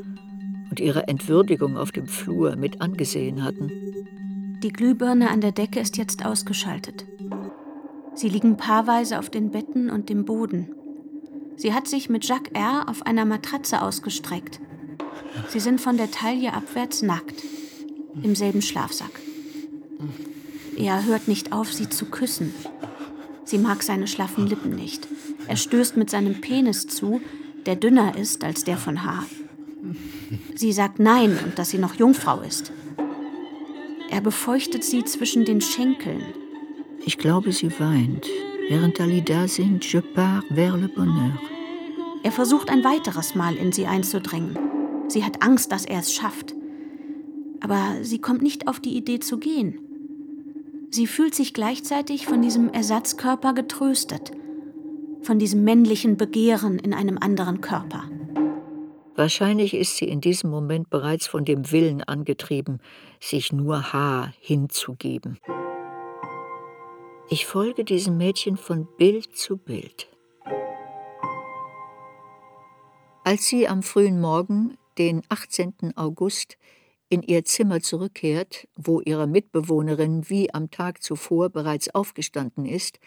[0.69, 3.71] und ihre Entwürdigung auf dem Flur mit angesehen hatten.
[4.65, 7.05] Die Glühbirne an der Decke ist jetzt ausgeschaltet.
[8.15, 10.73] Sie liegen paarweise auf den Betten und dem Boden.
[11.55, 12.89] Sie hat sich mit Jacques R.
[12.89, 14.59] auf einer Matratze ausgestreckt.
[15.49, 17.43] Sie sind von der Taille abwärts nackt,
[18.23, 19.11] im selben Schlafsack.
[20.75, 22.51] Er hört nicht auf, sie zu küssen.
[23.43, 25.07] Sie mag seine schlaffen Lippen nicht.
[25.47, 27.21] Er stößt mit seinem Penis zu,
[27.67, 29.25] der dünner ist als der von H.
[30.55, 32.71] Sie sagt Nein und dass sie noch Jungfrau ist.
[34.09, 36.23] Er befeuchtet sie zwischen den Schenkeln.
[37.05, 38.27] Ich glaube, sie weint,
[38.69, 41.39] während Dalida singt Je pars vers le bonheur.
[42.23, 44.57] Er versucht ein weiteres Mal in sie einzudringen.
[45.07, 46.55] Sie hat Angst, dass er es schafft.
[47.61, 49.79] Aber sie kommt nicht auf die Idee zu gehen.
[50.89, 54.31] Sie fühlt sich gleichzeitig von diesem Ersatzkörper getröstet,
[55.21, 58.05] von diesem männlichen Begehren in einem anderen Körper.
[59.15, 62.81] Wahrscheinlich ist sie in diesem Moment bereits von dem Willen angetrieben,
[63.21, 65.39] sich nur H hinzugeben.
[67.29, 70.09] Ich folge diesem Mädchen von Bild zu Bild.
[73.23, 75.93] Als sie am frühen Morgen, den 18.
[75.95, 76.57] August,
[77.09, 82.99] in ihr Zimmer zurückkehrt, wo ihre Mitbewohnerin wie am Tag zuvor bereits aufgestanden ist,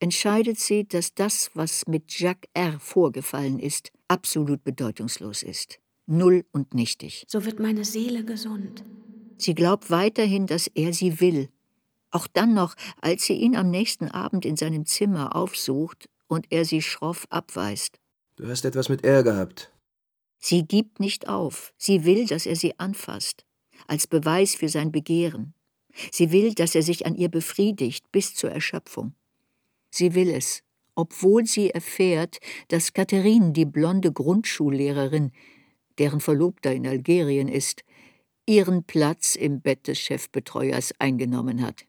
[0.00, 2.78] entscheidet sie, dass das, was mit Jacques R.
[2.80, 5.78] vorgefallen ist, absolut bedeutungslos ist.
[6.06, 7.24] Null und nichtig.
[7.28, 8.84] So wird meine Seele gesund.
[9.38, 11.48] Sie glaubt weiterhin, dass er sie will.
[12.10, 16.64] Auch dann noch, als sie ihn am nächsten Abend in seinem Zimmer aufsucht und er
[16.64, 17.98] sie schroff abweist.
[18.36, 19.72] Du hast etwas mit er gehabt.
[20.38, 21.74] Sie gibt nicht auf.
[21.76, 23.44] Sie will, dass er sie anfasst,
[23.86, 25.54] als Beweis für sein Begehren.
[26.12, 29.14] Sie will, dass er sich an ihr befriedigt bis zur Erschöpfung.
[29.96, 30.62] Sie will es,
[30.94, 32.36] obwohl sie erfährt,
[32.68, 35.32] dass Katharine, die blonde Grundschullehrerin,
[35.98, 37.82] deren Verlobter in Algerien ist,
[38.44, 41.86] ihren Platz im Bett des Chefbetreuers eingenommen hat.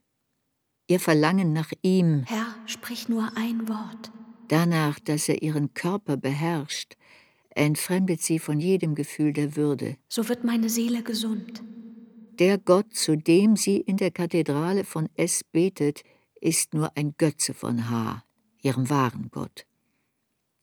[0.86, 4.10] Ihr Verlangen nach ihm, Herr, sprich nur ein Wort.
[4.48, 6.96] danach, dass er ihren Körper beherrscht,
[7.50, 9.98] entfremdet sie von jedem Gefühl der Würde.
[10.08, 11.62] So wird meine Seele gesund.
[12.38, 16.04] Der Gott, zu dem sie in der Kathedrale von S betet,
[16.40, 18.24] ist nur ein Götze von H,
[18.62, 19.66] ihrem wahren Gott.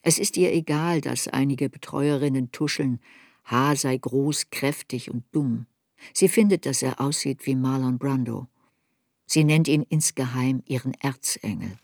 [0.01, 2.99] Es ist ihr egal, dass einige Betreuerinnen tuscheln,
[3.45, 5.65] H sei groß, kräftig und dumm.
[6.13, 8.47] Sie findet, dass er aussieht wie Marlon Brando.
[9.25, 11.77] Sie nennt ihn insgeheim ihren Erzengel.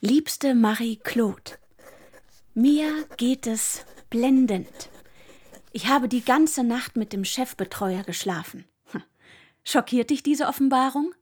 [0.00, 1.58] Liebste Marie-Claude,
[2.54, 4.90] mir geht es blendend.
[5.72, 8.64] Ich habe die ganze Nacht mit dem Chefbetreuer geschlafen.
[9.70, 11.12] Schockiert dich diese Offenbarung?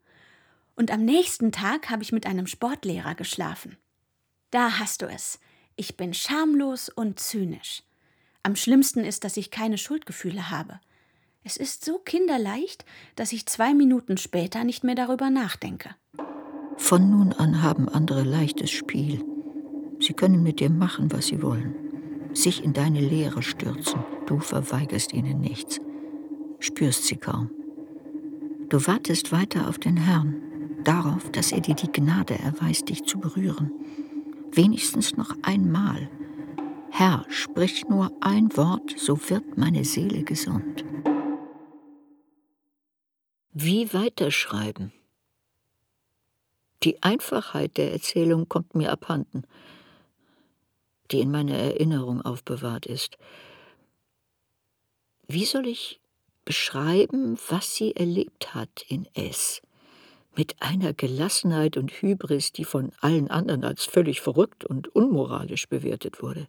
[0.77, 3.77] Und am nächsten Tag habe ich mit einem Sportlehrer geschlafen.
[4.53, 5.41] Da hast du es.
[5.75, 7.83] Ich bin schamlos und zynisch.
[8.45, 10.79] Am schlimmsten ist, dass ich keine Schuldgefühle habe.
[11.43, 12.85] Es ist so kinderleicht,
[13.17, 15.97] dass ich zwei Minuten später nicht mehr darüber nachdenke.
[16.77, 19.25] Von nun an haben andere leichtes Spiel.
[19.99, 21.75] Sie können mit dir machen, was sie wollen.
[22.33, 24.05] Sich in deine Leere stürzen.
[24.27, 25.81] Du verweigerst ihnen nichts.
[26.61, 27.51] Spürst sie kaum.
[28.69, 33.21] Du wartest weiter auf den Herrn, darauf, dass er dir die Gnade erweist, dich zu
[33.21, 33.71] berühren.
[34.51, 36.11] Wenigstens noch einmal.
[36.91, 40.85] Herr, sprich nur ein Wort, so wird meine Seele gesund.
[43.53, 44.93] Wie weiterschreiben?
[46.83, 49.45] Die Einfachheit der Erzählung kommt mir abhanden,
[51.13, 53.17] die in meiner Erinnerung aufbewahrt ist.
[55.29, 56.01] Wie soll ich
[56.47, 59.61] beschreiben, was sie erlebt hat in S?
[60.35, 66.23] Mit einer Gelassenheit und Hybris, die von allen anderen als völlig verrückt und unmoralisch bewertet
[66.23, 66.49] wurde.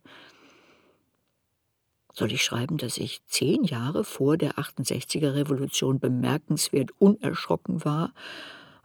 [2.13, 8.13] Soll ich schreiben, dass ich zehn Jahre vor der 68er Revolution bemerkenswert unerschrocken war,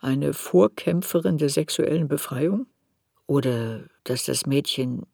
[0.00, 2.66] eine Vorkämpferin der sexuellen Befreiung?
[3.26, 5.06] Oder dass das Mädchen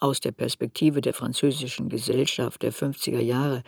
[0.00, 3.62] aus der Perspektive der französischen Gesellschaft der 50er Jahre,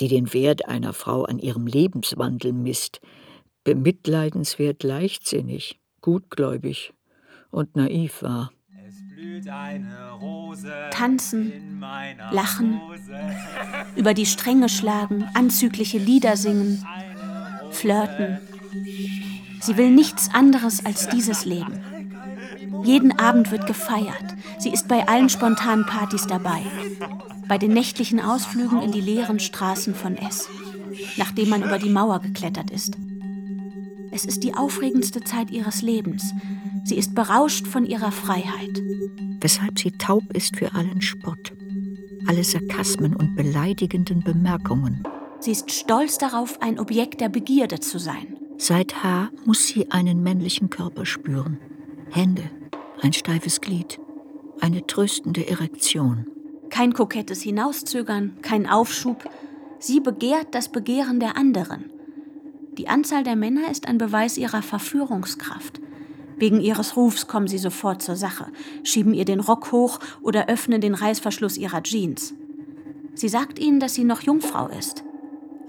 [0.00, 3.00] die den Wert einer Frau an ihrem Lebenswandel misst,
[3.64, 6.92] bemitleidenswert leichtsinnig, gutgläubig
[7.50, 8.52] und naiv war.
[10.90, 11.80] Tanzen,
[12.30, 12.80] lachen,
[13.96, 16.86] über die Stränge schlagen, anzügliche Lieder singen,
[17.70, 18.38] flirten.
[19.60, 21.97] Sie will nichts anderes als dieses Leben.
[22.84, 24.34] Jeden Abend wird gefeiert.
[24.58, 26.62] Sie ist bei allen spontanen Partys dabei.
[27.48, 30.48] Bei den nächtlichen Ausflügen in die leeren Straßen von S,
[31.16, 32.96] nachdem man über die Mauer geklettert ist.
[34.10, 36.34] Es ist die aufregendste Zeit ihres Lebens.
[36.84, 38.82] Sie ist berauscht von ihrer Freiheit.
[39.40, 41.52] Weshalb sie taub ist für allen Spott,
[42.26, 45.04] alle Sarkasmen und beleidigenden Bemerkungen.
[45.40, 48.36] Sie ist stolz darauf, ein Objekt der Begierde zu sein.
[48.56, 51.58] Seit H muss sie einen männlichen Körper spüren.
[52.10, 52.42] Hände,
[53.02, 54.00] ein steifes Glied,
[54.60, 56.26] Eine tröstende Erektion.
[56.68, 59.30] Kein kokettes Hinauszögern, kein Aufschub.
[59.78, 61.90] Sie begehrt das Begehren der anderen.
[62.76, 65.80] Die Anzahl der Männer ist ein Beweis ihrer Verführungskraft.
[66.36, 68.46] Wegen ihres Rufs kommen sie sofort zur Sache,
[68.82, 72.34] schieben ihr den Rock hoch oder öffnen den Reißverschluss ihrer Jeans.
[73.14, 75.04] Sie sagt ihnen, dass sie noch Jungfrau ist.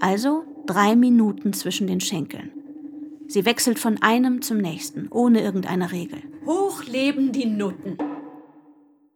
[0.00, 2.50] Also drei Minuten zwischen den Schenkeln.
[3.30, 6.20] Sie wechselt von einem zum nächsten, ohne irgendeine Regel.
[6.46, 7.96] Hoch leben die Nutten.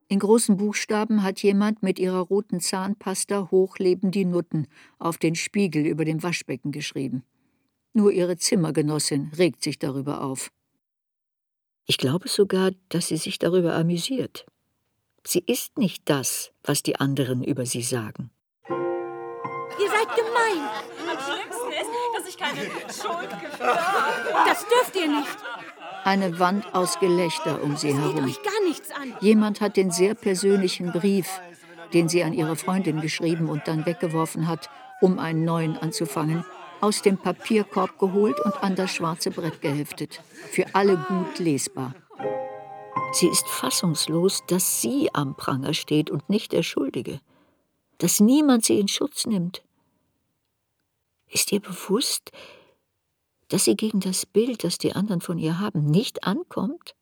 [0.06, 4.68] In großen Buchstaben hat jemand mit ihrer roten Zahnpasta Hoch leben die Nutten
[5.00, 7.24] auf den Spiegel über dem Waschbecken geschrieben.
[7.92, 10.52] Nur ihre Zimmergenossin regt sich darüber auf.
[11.84, 14.46] Ich glaube sogar, dass sie sich darüber amüsiert.
[15.26, 18.30] Sie ist nicht das, was die anderen über sie sagen.
[20.04, 20.68] Seid gemein.
[21.10, 24.48] Am schlimmsten ist, dass ich keine Schuldgefühle habe.
[24.48, 25.36] Das dürft ihr nicht.
[26.04, 28.24] Eine Wand aus Gelächter um sie Geht herum.
[28.24, 29.14] euch gar nichts an.
[29.20, 31.40] Jemand hat den sehr persönlichen Brief,
[31.92, 34.68] den sie an ihre Freundin geschrieben und dann weggeworfen hat,
[35.00, 36.44] um einen neuen anzufangen,
[36.80, 40.20] aus dem Papierkorb geholt und an das schwarze Brett geheftet.
[40.50, 41.94] Für alle gut lesbar.
[43.12, 47.20] Sie ist fassungslos, dass sie am Pranger steht und nicht der Schuldige.
[47.98, 49.62] Dass niemand sie in Schutz nimmt.
[51.34, 52.30] Ist ihr bewusst,
[53.48, 56.94] dass sie gegen das Bild, das die anderen von ihr haben, nicht ankommt?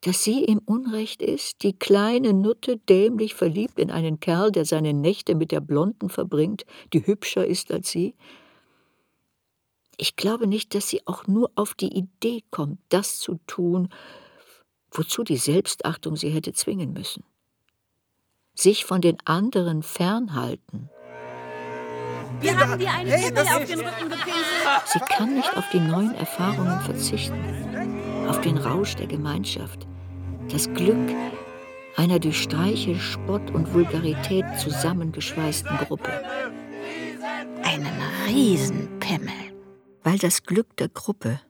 [0.00, 4.94] Dass sie im Unrecht ist, die kleine Nutte dämlich verliebt in einen Kerl, der seine
[4.94, 8.16] Nächte mit der Blonden verbringt, die hübscher ist als sie?
[9.96, 13.90] Ich glaube nicht, dass sie auch nur auf die Idee kommt, das zu tun,
[14.90, 17.22] wozu die Selbstachtung sie hätte zwingen müssen.
[18.54, 20.90] Sich von den anderen fernhalten.
[22.40, 24.86] Wir haben dir einen Himmel auf den Rücken gepinselt.
[24.86, 29.86] Sie kann nicht auf die neuen Erfahrungen verzichten, auf den Rausch der Gemeinschaft,
[30.50, 31.14] das Glück
[31.96, 36.12] einer durch Streiche, Spott und Vulgarität zusammengeschweißten Gruppe.
[37.64, 39.32] Einen Riesenpimmel.
[40.04, 41.40] Weil das Glück der Gruppe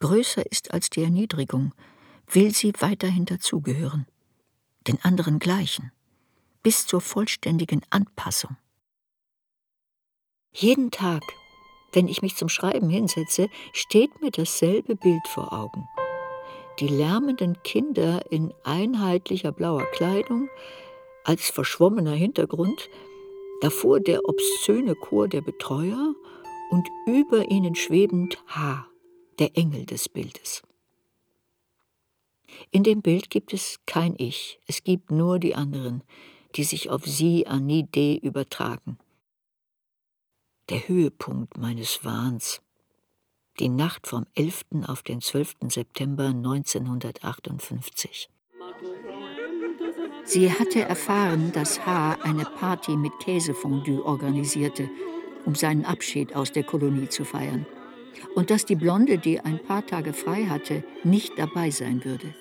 [0.00, 1.74] größer ist als die Erniedrigung,
[2.30, 4.06] will sie weiterhin dazugehören,
[4.86, 5.92] den anderen gleichen,
[6.62, 8.56] bis zur vollständigen Anpassung.
[10.60, 11.22] Jeden Tag,
[11.92, 15.88] wenn ich mich zum Schreiben hinsetze, steht mir dasselbe Bild vor Augen.
[16.80, 20.48] Die lärmenden Kinder in einheitlicher blauer Kleidung,
[21.22, 22.90] als verschwommener Hintergrund,
[23.60, 26.16] davor der obszöne Chor der Betreuer
[26.70, 28.84] und über ihnen schwebend H,
[29.38, 30.62] der Engel des Bildes.
[32.72, 36.02] In dem Bild gibt es kein Ich, es gibt nur die anderen,
[36.56, 38.16] die sich auf sie Annie D.
[38.16, 38.98] übertragen.
[40.70, 42.60] Der Höhepunkt meines Wahns.
[43.58, 44.66] Die Nacht vom 11.
[44.86, 45.54] auf den 12.
[45.68, 48.28] September 1958.
[50.24, 52.18] Sie hatte erfahren, dass H.
[52.22, 54.90] eine Party mit Käsefondue organisierte,
[55.46, 57.64] um seinen Abschied aus der Kolonie zu feiern.
[58.34, 62.34] Und dass die Blonde, die ein paar Tage frei hatte, nicht dabei sein würde.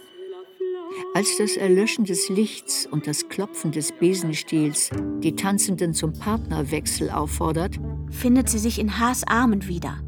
[1.13, 4.89] Als das Erlöschen des Lichts und das Klopfen des Besenstiels
[5.23, 7.79] die Tanzenden zum Partnerwechsel auffordert,
[8.09, 9.99] findet sie sich in Haas Armen wieder.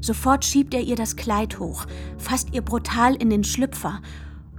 [0.00, 1.86] Sofort schiebt er ihr das Kleid hoch,
[2.18, 4.00] fasst ihr brutal in den Schlüpfer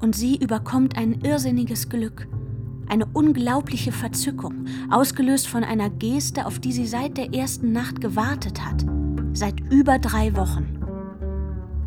[0.01, 2.27] und sie überkommt ein irrsinniges Glück.
[2.87, 8.63] Eine unglaubliche Verzückung, ausgelöst von einer Geste, auf die sie seit der ersten Nacht gewartet
[8.63, 8.85] hat.
[9.33, 10.79] Seit über drei Wochen.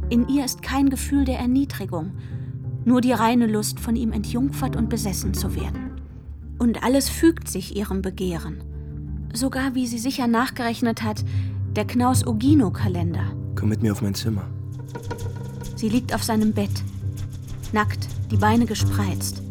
[0.08, 2.12] In ihr ist kein Gefühl der Erniedrigung,
[2.86, 5.90] nur die reine Lust, von ihm entjungfert und besessen zu werden.
[6.58, 8.62] Und alles fügt sich ihrem Begehren.
[9.34, 11.24] Sogar, wie sie sicher nachgerechnet hat,
[11.74, 13.32] der Knaus-Ogino-Kalender.
[13.56, 14.44] Komm mit mir auf mein Zimmer.
[15.74, 16.70] Sie liegt auf seinem Bett,
[17.72, 19.42] nackt, die Beine gespreizt.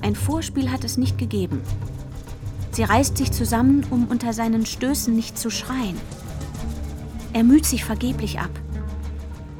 [0.00, 1.60] Ein Vorspiel hat es nicht gegeben.
[2.70, 5.96] Sie reißt sich zusammen, um unter seinen Stößen nicht zu schreien.
[7.32, 8.50] Er müht sich vergeblich ab.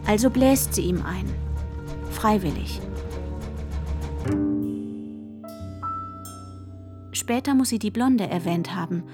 [0.07, 1.27] Also bläst sie ihm ein.
[2.11, 2.81] Freiwillig.
[7.13, 9.05] Später muss sie die Blonde erwähnt haben,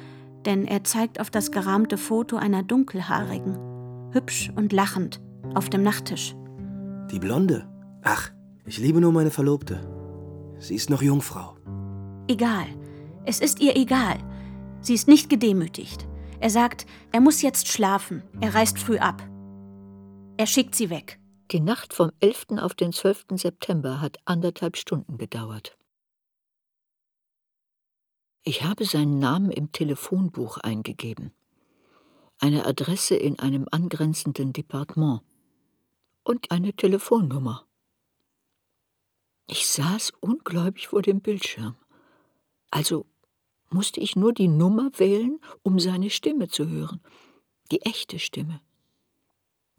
[0.47, 3.59] denn er zeigt auf das gerahmte Foto einer Dunkelhaarigen,
[4.13, 5.21] hübsch und lachend,
[5.55, 6.35] auf dem Nachttisch.
[7.11, 7.69] Die Blonde?
[8.03, 8.31] Ach,
[8.65, 9.81] ich liebe nur meine Verlobte.
[10.59, 11.57] Sie ist noch Jungfrau.
[12.29, 12.67] Egal.
[13.25, 14.17] Es ist ihr egal.
[14.81, 16.07] Sie ist nicht gedemütigt.
[16.41, 18.23] Er sagt, er muss jetzt schlafen.
[18.41, 19.23] Er reist früh ab.
[20.37, 21.19] Er schickt sie weg.
[21.51, 22.59] Die Nacht vom 11.
[22.59, 23.25] auf den 12.
[23.37, 25.79] September hat anderthalb Stunden gedauert.
[28.43, 31.33] Ich habe seinen Namen im Telefonbuch eingegeben,
[32.39, 35.23] eine Adresse in einem angrenzenden Departement
[36.23, 37.67] und eine Telefonnummer.
[39.47, 41.77] Ich saß ungläubig vor dem Bildschirm.
[42.71, 43.07] Also
[43.71, 47.01] musste ich nur die Nummer wählen, um seine Stimme zu hören.
[47.71, 48.61] Die echte Stimme.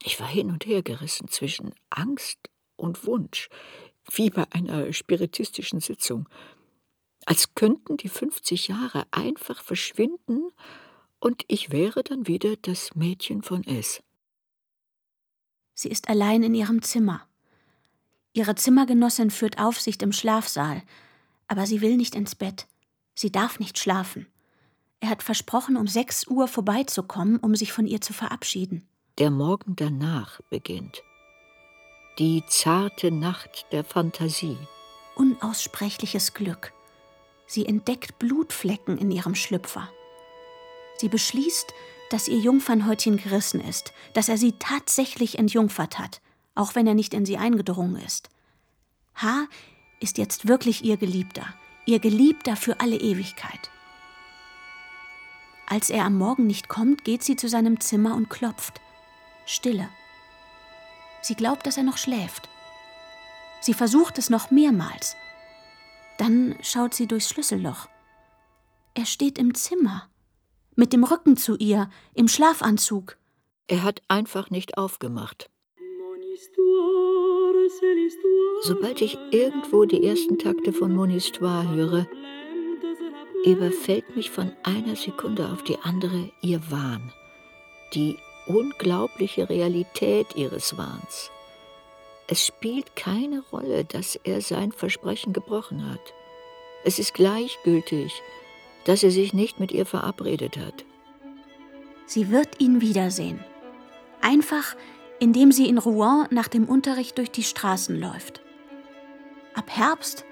[0.04, 3.50] Ich war hin und her gerissen zwischen Angst und Wunsch,
[4.12, 6.28] wie bei einer spiritistischen Sitzung.
[7.26, 10.50] Als könnten die 50 Jahre einfach verschwinden
[11.20, 14.02] und ich wäre dann wieder das Mädchen von S.
[15.74, 17.28] Sie ist allein in ihrem Zimmer.
[18.34, 20.84] Ihre Zimmergenossin führt Aufsicht im Schlafsaal,
[21.48, 22.68] aber sie will nicht ins Bett.
[23.16, 24.28] Sie darf nicht schlafen.
[25.02, 28.88] Er hat versprochen, um sechs Uhr vorbeizukommen, um sich von ihr zu verabschieden.
[29.20, 31.04] Der Morgen danach beginnt.
[32.20, 34.58] Die zarte Nacht der Fantasie.
[35.18, 36.72] Unaussprechliches Glück.
[37.46, 39.90] Sie entdeckt Blutflecken in ihrem Schlüpfer.
[41.00, 41.74] Sie beschließt,
[42.10, 46.22] dass ihr Jungfernhäutchen gerissen ist, dass er sie tatsächlich entjungfert hat,
[46.56, 48.30] auch wenn er nicht in sie eingedrungen ist.
[49.16, 49.48] H
[50.00, 51.46] ist jetzt wirklich ihr Geliebter,
[51.86, 53.70] ihr Geliebter für alle Ewigkeit.
[55.68, 58.80] Als er am Morgen nicht kommt, geht sie zu seinem Zimmer und klopft.
[59.50, 59.90] Stille.
[61.22, 62.48] Sie glaubt, dass er noch schläft.
[63.62, 65.16] Sie versucht es noch mehrmals.
[66.20, 67.88] Dann schaut sie durchs Schlüsselloch.
[68.94, 70.08] Er steht im Zimmer,
[70.76, 73.18] mit dem Rücken zu ihr, im Schlafanzug.
[73.68, 75.50] Er hat einfach nicht aufgemacht.
[78.62, 82.08] Sobald ich irgendwo die ersten Takte von Mon Histoire höre,
[83.46, 87.12] überfällt mich von einer Sekunde auf die andere ihr Wahn,
[87.96, 88.18] die
[88.50, 91.30] unglaubliche Realität ihres Wahns.
[92.28, 96.14] Es spielt keine Rolle, dass er sein Versprechen gebrochen hat.
[96.84, 98.12] Es ist gleichgültig,
[98.86, 100.84] dass er sich nicht mit ihr verabredet hat.
[102.08, 103.40] Sie wird ihn wiedersehen.
[104.22, 104.76] Einfach,
[105.20, 108.42] indem sie in Rouen nach dem Unterricht durch die Straßen läuft.
[109.54, 110.26] Ab Herbst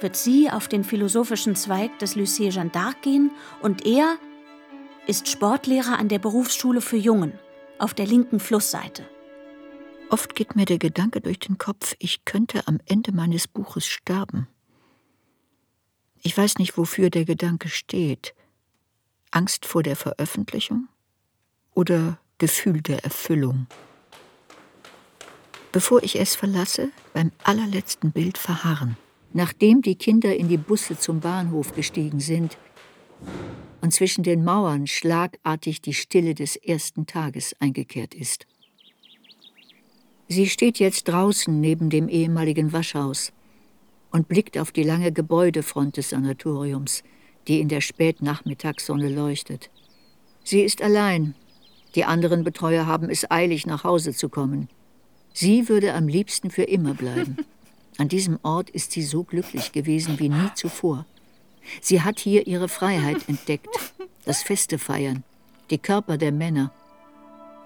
[0.00, 3.30] wird sie auf den philosophischen Zweig des Lycée Jeanne d'Arc gehen
[3.62, 4.18] und er
[5.06, 7.38] ist Sportlehrer an der Berufsschule für Jungen
[7.78, 9.08] auf der linken Flussseite.
[10.08, 14.46] Oft geht mir der Gedanke durch den Kopf, ich könnte am Ende meines Buches sterben.
[16.22, 18.34] Ich weiß nicht, wofür der Gedanke steht.
[19.30, 20.88] Angst vor der Veröffentlichung
[21.74, 23.66] oder Gefühl der Erfüllung.
[25.72, 28.96] Bevor ich es verlasse, beim allerletzten Bild verharren.
[29.32, 32.56] Nachdem die Kinder in die Busse zum Bahnhof gestiegen sind
[33.80, 38.46] und zwischen den Mauern schlagartig die Stille des ersten Tages eingekehrt ist.
[40.28, 43.32] Sie steht jetzt draußen neben dem ehemaligen Waschhaus
[44.10, 47.04] und blickt auf die lange Gebäudefront des Sanatoriums,
[47.46, 49.70] die in der Spätnachmittagssonne leuchtet.
[50.42, 51.34] Sie ist allein.
[51.94, 54.68] Die anderen Betreuer haben es eilig, nach Hause zu kommen.
[55.32, 57.36] Sie würde am liebsten für immer bleiben.
[57.98, 61.06] An diesem Ort ist sie so glücklich gewesen wie nie zuvor.
[61.80, 63.68] Sie hat hier ihre Freiheit entdeckt,
[64.24, 65.24] das Feste feiern,
[65.70, 66.72] die Körper der Männer.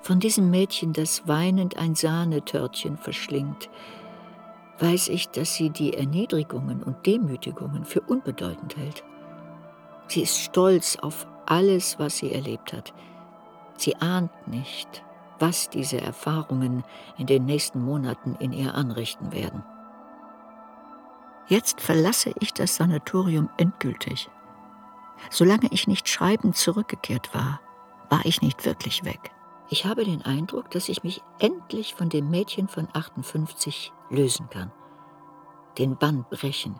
[0.02, 3.68] Von diesem Mädchen, das weinend ein Sahnetörtchen verschlingt,
[4.78, 9.04] weiß ich, dass sie die Erniedrigungen und Demütigungen für unbedeutend hält.
[10.08, 12.94] Sie ist stolz auf alles, was sie erlebt hat.
[13.76, 15.04] Sie ahnt nicht,
[15.38, 16.84] was diese Erfahrungen
[17.18, 19.62] in den nächsten Monaten in ihr anrichten werden.
[21.50, 24.30] Jetzt verlasse ich das Sanatorium endgültig.
[25.30, 27.60] Solange ich nicht schreibend zurückgekehrt war,
[28.08, 29.32] war ich nicht wirklich weg.
[29.68, 34.70] Ich habe den Eindruck, dass ich mich endlich von dem Mädchen von 58 lösen kann.
[35.76, 36.78] Den Bann brechen,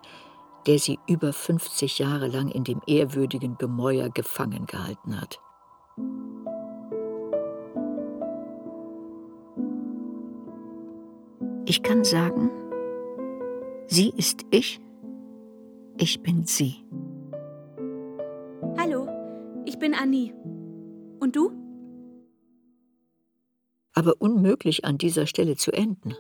[0.68, 5.40] der sie über 50 Jahre lang in dem ehrwürdigen Gemäuer gefangen gehalten hat.
[11.66, 12.52] Ich kann sagen,
[13.90, 14.80] sie ist ich,
[15.98, 16.76] ich bin sie.
[18.78, 19.08] Hallo,
[19.66, 20.32] ich bin Annie.
[21.18, 21.50] Und du?
[23.92, 26.14] Aber unmöglich an dieser Stelle zu enden.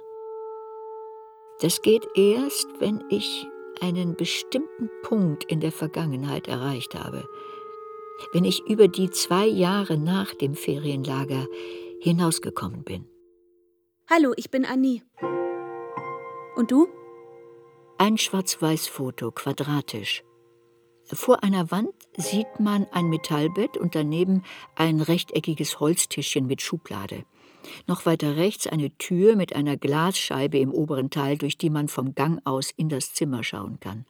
[1.60, 3.46] Das geht erst, wenn ich
[3.80, 7.24] einen bestimmten Punkt in der Vergangenheit erreicht habe,
[8.32, 11.46] wenn ich über die zwei Jahre nach dem Ferienlager
[12.00, 13.06] hinausgekommen bin.
[14.10, 15.02] Hallo, ich bin Annie.
[16.56, 16.88] Und du?
[18.02, 20.24] Ein Schwarz-Weiß-Foto, quadratisch.
[21.04, 24.42] Vor einer Wand sieht man ein Metallbett und daneben
[24.74, 27.26] ein rechteckiges Holztischchen mit Schublade.
[27.86, 32.14] Noch weiter rechts eine Tür mit einer Glasscheibe im oberen Teil, durch die man vom
[32.14, 34.06] Gang aus in das Zimmer schauen kann.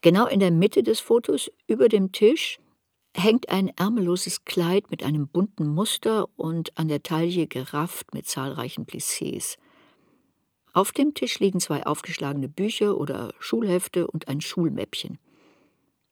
[0.00, 2.58] Genau in der Mitte des Fotos, über dem Tisch,
[3.14, 8.86] hängt ein ärmelloses Kleid mit einem bunten Muster und an der Taille gerafft mit zahlreichen
[8.86, 9.58] Plissés.
[10.76, 15.18] Auf dem Tisch liegen zwei aufgeschlagene Bücher oder Schulhefte und ein Schulmäppchen.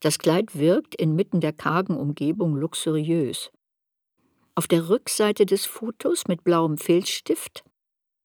[0.00, 3.50] Das Kleid wirkt inmitten der kargen Umgebung luxuriös.
[4.54, 7.62] Auf der Rückseite des Fotos mit blauem Filzstift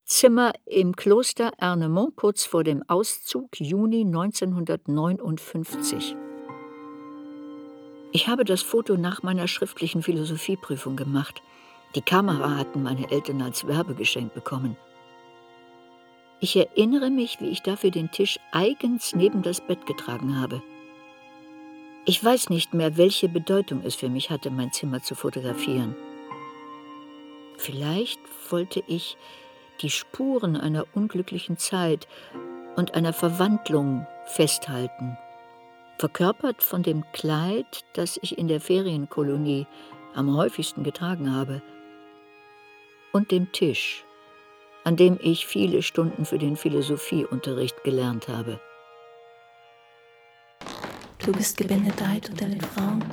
[0.05, 6.15] Zimmer im Kloster Ernemont kurz vor dem Auszug Juni 1959.
[8.13, 11.41] Ich habe das Foto nach meiner schriftlichen Philosophieprüfung gemacht.
[11.95, 14.77] Die Kamera hatten meine Eltern als Werbegeschenk bekommen.
[16.41, 20.61] Ich erinnere mich, wie ich dafür den Tisch eigens neben das Bett getragen habe.
[22.05, 25.95] Ich weiß nicht mehr, welche Bedeutung es für mich hatte, mein Zimmer zu fotografieren.
[27.57, 28.19] Vielleicht
[28.49, 29.17] wollte ich
[29.81, 32.07] die Spuren einer unglücklichen Zeit
[32.77, 35.17] und einer Verwandlung festhalten,
[35.97, 39.67] verkörpert von dem Kleid, das ich in der Ferienkolonie
[40.15, 41.61] am häufigsten getragen habe,
[43.11, 44.05] und dem Tisch,
[44.83, 48.59] an dem ich viele Stunden für den Philosophieunterricht gelernt habe.
[51.19, 53.03] Du bist gebenedeit unter den Frauen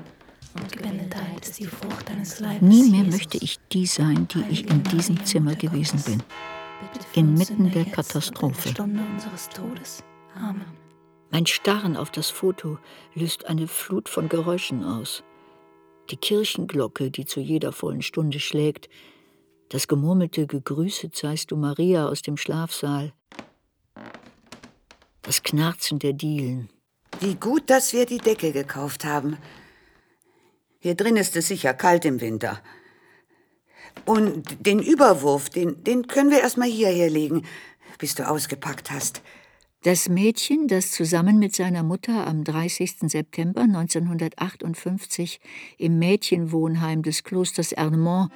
[0.55, 2.63] und gebenedeit ist die Frucht deines Leibes.
[2.63, 6.23] Nie mehr möchte ich die sein, die ich in diesem Zimmer gewesen bin
[7.15, 8.75] inmitten der Katastrophe.
[11.31, 12.79] Mein Starren auf das Foto
[13.15, 15.23] löst eine Flut von Geräuschen aus.
[16.11, 18.89] Die Kirchenglocke, die zu jeder vollen Stunde schlägt,
[19.69, 23.13] das gemurmelte Gegrüßet seist du Maria aus dem Schlafsaal,
[25.23, 26.69] das Knarzen der Dielen.
[27.21, 29.39] Wie gut, dass wir die Decke gekauft haben.
[30.79, 32.61] Hier drin ist es sicher kalt im Winter.
[34.05, 37.45] Und den Überwurf, den, den können wir erstmal hierher legen,
[37.99, 39.23] bis du ausgepackt hast.
[39.83, 42.97] Das Mädchen, das zusammen mit seiner Mutter am 30.
[43.03, 45.41] September 1958
[45.79, 48.31] im Mädchenwohnheim des Klosters Ernemont,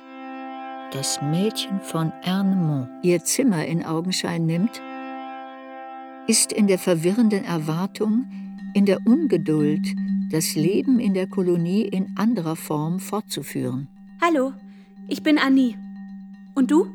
[0.90, 4.82] das Mädchen von Ernemont, ihr Zimmer in Augenschein nimmt,
[6.26, 8.26] ist in der verwirrenden Erwartung,
[8.74, 9.94] in der Ungeduld,
[10.30, 13.88] das Leben in der Kolonie in anderer Form fortzuführen.
[14.20, 14.52] Hallo,
[15.08, 15.76] ich bin Annie.
[16.54, 16.86] Und du?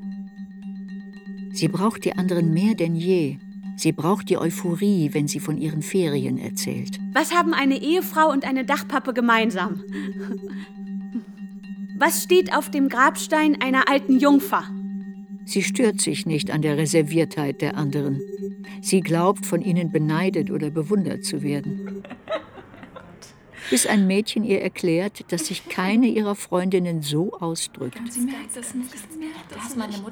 [1.53, 3.37] Sie braucht die anderen mehr denn je.
[3.77, 6.99] Sie braucht die Euphorie, wenn sie von ihren Ferien erzählt.
[7.13, 9.81] Was haben eine Ehefrau und eine Dachpappe gemeinsam?
[11.97, 14.63] Was steht auf dem Grabstein einer alten Jungfer?
[15.45, 18.19] Sie stört sich nicht an der Reserviertheit der anderen.
[18.81, 22.03] Sie glaubt, von ihnen beneidet oder bewundert zu werden
[23.69, 27.99] bis ein Mädchen ihr erklärt, dass sich keine ihrer Freundinnen so ausdrückt.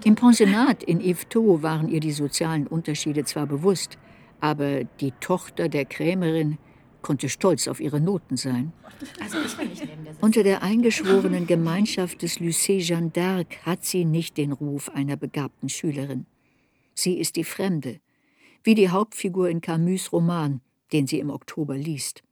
[0.03, 3.97] Im Pensionat in Yvetot waren ihr die sozialen Unterschiede zwar bewusst,
[4.39, 6.57] aber die Tochter der Krämerin
[7.03, 8.73] konnte stolz auf ihre Noten sein.
[9.21, 9.37] Also
[10.21, 15.69] Unter der eingeschworenen Gemeinschaft des Lycée Jeanne d'Arc hat sie nicht den Ruf einer begabten
[15.69, 16.25] Schülerin.
[16.95, 17.99] Sie ist die Fremde,
[18.63, 22.23] wie die Hauptfigur in Camus' Roman, den sie im Oktober liest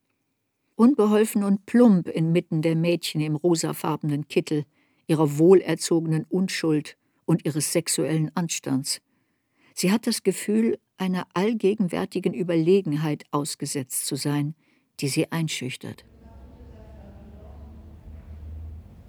[0.81, 4.65] unbeholfen und plump inmitten der Mädchen im rosafarbenen Kittel,
[5.05, 8.99] ihrer wohlerzogenen Unschuld und ihres sexuellen Anstands.
[9.75, 14.55] Sie hat das Gefühl, einer allgegenwärtigen Überlegenheit ausgesetzt zu sein,
[15.01, 16.05] die sie einschüchtert.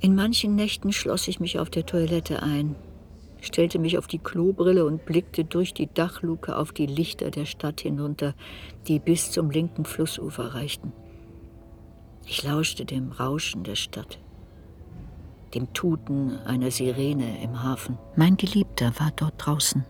[0.00, 2.74] In manchen Nächten schloss ich mich auf der Toilette ein,
[3.40, 7.82] stellte mich auf die Klobrille und blickte durch die Dachluke auf die Lichter der Stadt
[7.82, 8.34] hinunter,
[8.88, 10.92] die bis zum linken Flussufer reichten.
[12.24, 14.18] Ich lauschte dem Rauschen der Stadt,
[15.54, 17.98] dem Tuten einer Sirene im Hafen.
[18.16, 19.84] Mein Geliebter war dort draußen,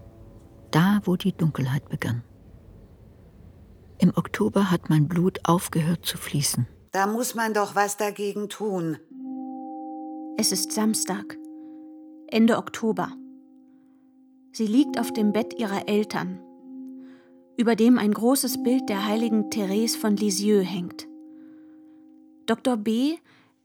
[0.70, 2.22] da wo die Dunkelheit begann.
[4.02, 6.66] Im Oktober hat mein Blut aufgehört zu fließen.
[6.90, 8.98] Da muss man doch was dagegen tun.
[10.36, 11.38] Es ist Samstag,
[12.26, 13.12] Ende Oktober.
[14.50, 16.40] Sie liegt auf dem Bett ihrer Eltern,
[17.56, 21.06] über dem ein großes Bild der heiligen Therese von Lisieux hängt.
[22.46, 22.76] Dr.
[22.76, 23.18] B.,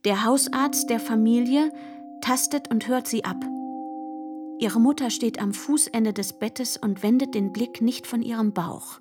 [0.04, 1.72] der Hausarzt der Familie,
[2.20, 3.44] tastet und hört sie ab.
[4.60, 9.00] Ihre Mutter steht am Fußende des Bettes und wendet den Blick nicht von ihrem Bauch.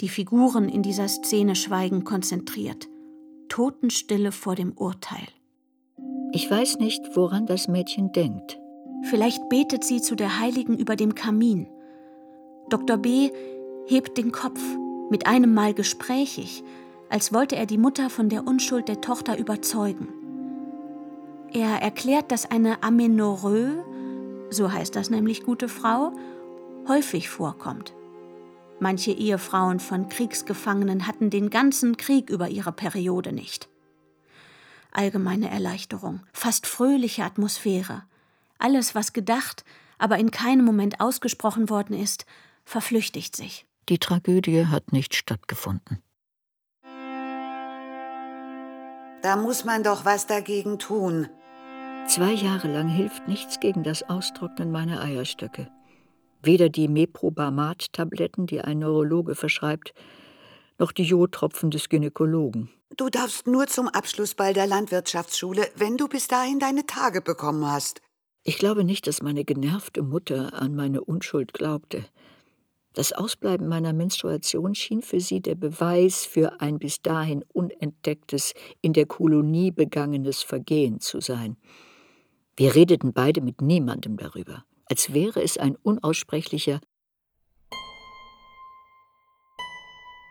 [0.00, 2.88] Die Figuren in dieser Szene schweigen konzentriert.
[3.48, 5.26] Totenstille vor dem Urteil.
[6.32, 8.60] Ich weiß nicht, woran das Mädchen denkt.
[9.10, 11.66] Vielleicht betet sie zu der Heiligen über dem Kamin.
[12.68, 12.96] Dr.
[12.96, 13.30] B.
[13.86, 14.60] hebt den Kopf,
[15.10, 16.62] mit einem Mal gesprächig,
[17.08, 20.08] als wollte er die Mutter von der Unschuld der Tochter überzeugen.
[21.52, 23.84] Er erklärt, dass eine Amenorrhoe,
[24.50, 26.12] so heißt das nämlich gute Frau,
[26.86, 27.94] häufig vorkommt.
[28.80, 33.68] Manche Ehefrauen von Kriegsgefangenen hatten den ganzen Krieg über ihre Periode nicht.
[34.92, 38.04] Allgemeine Erleichterung, fast fröhliche Atmosphäre.
[38.58, 39.64] Alles, was gedacht,
[39.98, 42.24] aber in keinem Moment ausgesprochen worden ist,
[42.64, 43.66] verflüchtigt sich.
[43.88, 46.02] Die Tragödie hat nicht stattgefunden.
[49.22, 51.28] Da muss man doch was dagegen tun.
[52.06, 55.68] Zwei Jahre lang hilft nichts gegen das Austrocknen meiner Eierstöcke.
[56.42, 59.92] Weder die Meprobamat-Tabletten, die ein Neurologe verschreibt,
[60.78, 62.70] noch die Jodtropfen des Gynäkologen.
[62.96, 68.00] Du darfst nur zum Abschlussball der Landwirtschaftsschule, wenn du bis dahin deine Tage bekommen hast.
[68.44, 72.04] Ich glaube nicht, dass meine genervte Mutter an meine Unschuld glaubte.
[72.94, 78.92] Das Ausbleiben meiner Menstruation schien für sie der Beweis für ein bis dahin unentdecktes, in
[78.92, 81.56] der Kolonie begangenes Vergehen zu sein.
[82.56, 86.80] Wir redeten beide mit niemandem darüber, als wäre es ein unaussprechlicher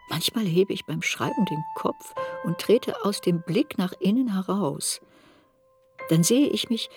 [0.10, 5.02] Manchmal hebe ich beim Schreiben den Kopf und trete aus dem Blick nach innen heraus.
[6.10, 6.90] Dann sehe ich mich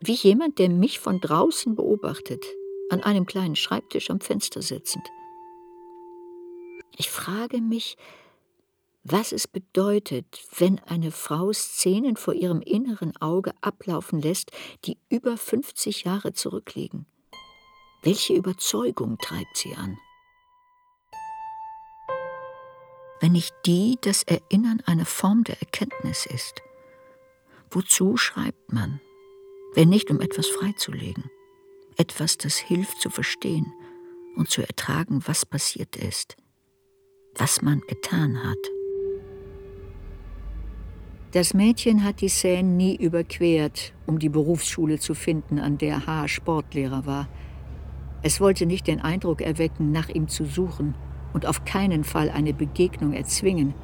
[0.00, 2.44] wie jemand, der mich von draußen beobachtet,
[2.90, 5.08] an einem kleinen Schreibtisch am Fenster sitzend.
[6.96, 7.96] Ich frage mich,
[9.04, 10.26] was es bedeutet,
[10.58, 14.50] wenn eine Frau Szenen vor ihrem inneren Auge ablaufen lässt,
[14.84, 17.06] die über 50 Jahre zurückliegen.
[18.02, 19.98] Welche Überzeugung treibt sie an?
[23.20, 26.62] Wenn nicht die das Erinnern eine Form der Erkenntnis ist?
[27.70, 29.00] Wozu schreibt man,
[29.74, 31.30] wenn nicht um etwas freizulegen?
[31.96, 33.72] etwas, das hilft zu verstehen
[34.36, 36.36] und zu ertragen, was passiert ist,
[37.34, 38.73] was man getan hat.
[41.34, 46.28] Das Mädchen hat die Seine nie überquert, um die Berufsschule zu finden, an der H.
[46.28, 47.28] Sportlehrer war.
[48.22, 50.94] Es wollte nicht den Eindruck erwecken, nach ihm zu suchen
[51.32, 53.74] und auf keinen Fall eine Begegnung erzwingen,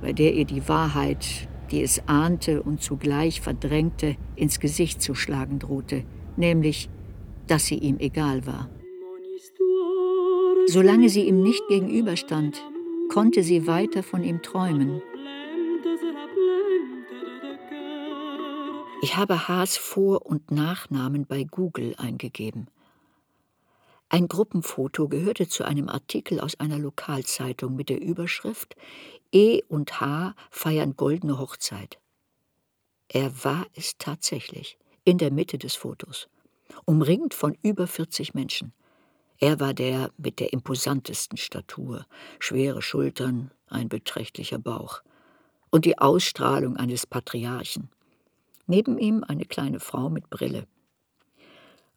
[0.00, 5.58] bei der ihr die Wahrheit, die es ahnte und zugleich verdrängte, ins Gesicht zu schlagen
[5.58, 6.02] drohte,
[6.38, 6.88] nämlich
[7.46, 8.70] dass sie ihm egal war.
[10.66, 12.64] Solange sie ihm nicht gegenüberstand,
[13.12, 15.02] konnte sie weiter von ihm träumen.
[19.02, 22.68] Ich habe Haas Vor- und Nachnamen bei Google eingegeben.
[24.08, 28.74] Ein Gruppenfoto gehörte zu einem Artikel aus einer Lokalzeitung mit der Überschrift
[29.32, 31.98] E und H feiern goldene Hochzeit.
[33.08, 36.28] Er war es tatsächlich, in der Mitte des Fotos
[36.84, 38.72] umringt von über 40 Menschen.
[39.38, 42.06] Er war der mit der imposantesten Statur,
[42.38, 45.02] schwere Schultern, ein beträchtlicher Bauch
[45.70, 47.90] und die Ausstrahlung eines Patriarchen.
[48.66, 50.66] Neben ihm eine kleine Frau mit Brille.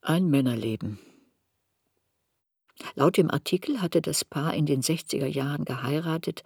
[0.01, 0.99] Ein Männerleben.
[2.95, 6.43] Laut dem Artikel hatte das Paar in den 60er Jahren geheiratet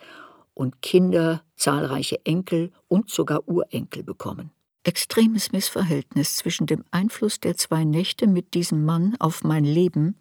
[0.54, 4.52] und Kinder, zahlreiche Enkel und sogar Urenkel bekommen
[4.84, 10.18] extremes Missverhältnis zwischen dem Einfluss der zwei Nächte mit diesem Mann auf mein Leben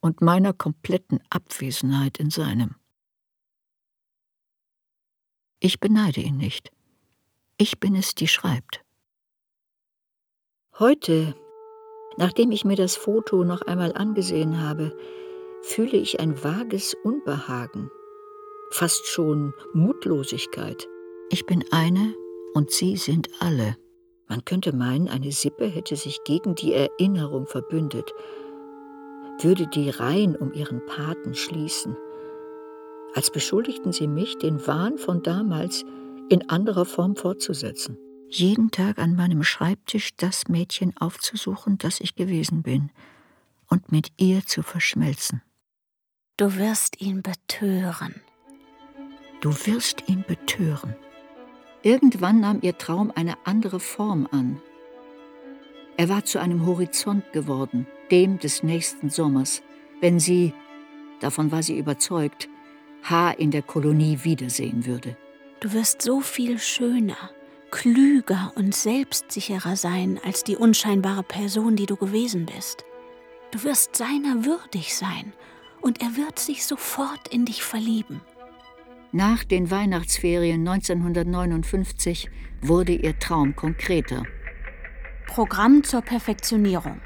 [0.00, 2.76] und meiner kompletten Abwesenheit in seinem.
[5.58, 6.70] Ich beneide ihn nicht.
[7.56, 8.84] Ich bin es, die schreibt.
[10.78, 11.34] Heute,
[12.18, 14.94] nachdem ich mir das Foto noch einmal angesehen habe,
[15.62, 17.90] fühle ich ein vages Unbehagen,
[18.72, 20.86] fast schon Mutlosigkeit.
[21.30, 22.14] Ich bin eine
[22.52, 23.78] und Sie sind alle.
[24.28, 28.12] Man könnte meinen, eine Sippe hätte sich gegen die Erinnerung verbündet,
[29.40, 31.96] würde die Reihen um ihren Paten schließen.
[33.14, 35.86] Als beschuldigten sie mich, den Wahn von damals
[36.28, 37.96] in anderer Form fortzusetzen.
[38.28, 42.90] Jeden Tag an meinem Schreibtisch das Mädchen aufzusuchen, das ich gewesen bin,
[43.68, 45.42] und mit ihr zu verschmelzen.
[46.36, 48.20] Du wirst ihn betören.
[49.40, 50.96] Du wirst ihn betören.
[51.82, 54.60] Irgendwann nahm ihr Traum eine andere Form an.
[55.96, 59.62] Er war zu einem Horizont geworden, dem des nächsten Sommers,
[60.00, 60.52] wenn sie,
[61.20, 62.48] davon war sie überzeugt,
[63.04, 63.30] H.
[63.32, 65.16] in der Kolonie wiedersehen würde.
[65.60, 67.30] Du wirst so viel schöner,
[67.76, 72.86] klüger und selbstsicherer sein als die unscheinbare Person, die du gewesen bist.
[73.50, 75.34] Du wirst seiner würdig sein
[75.82, 78.22] und er wird sich sofort in dich verlieben.
[79.12, 82.30] Nach den Weihnachtsferien 1959
[82.62, 84.24] wurde ihr Traum konkreter.
[85.26, 87.02] Programm zur Perfektionierung.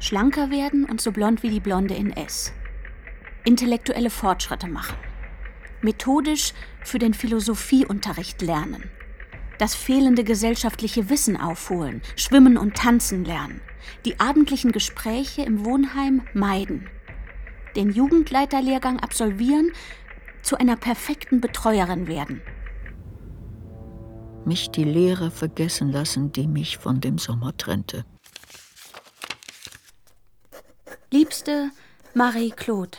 [0.00, 2.52] Schlanker werden und so blond wie die Blonde in S.
[3.44, 4.96] Intellektuelle Fortschritte machen.
[5.80, 8.90] Methodisch für den Philosophieunterricht lernen.
[9.62, 13.60] Das fehlende gesellschaftliche Wissen aufholen, schwimmen und tanzen lernen.
[14.04, 16.90] Die abendlichen Gespräche im Wohnheim meiden.
[17.76, 19.70] Den Jugendleiterlehrgang absolvieren
[20.42, 22.42] zu einer perfekten Betreuerin werden.
[24.44, 28.04] Mich die Lehrer vergessen lassen, die mich von dem Sommer trennte.
[31.12, 31.70] Liebste
[32.14, 32.98] Marie-Claude,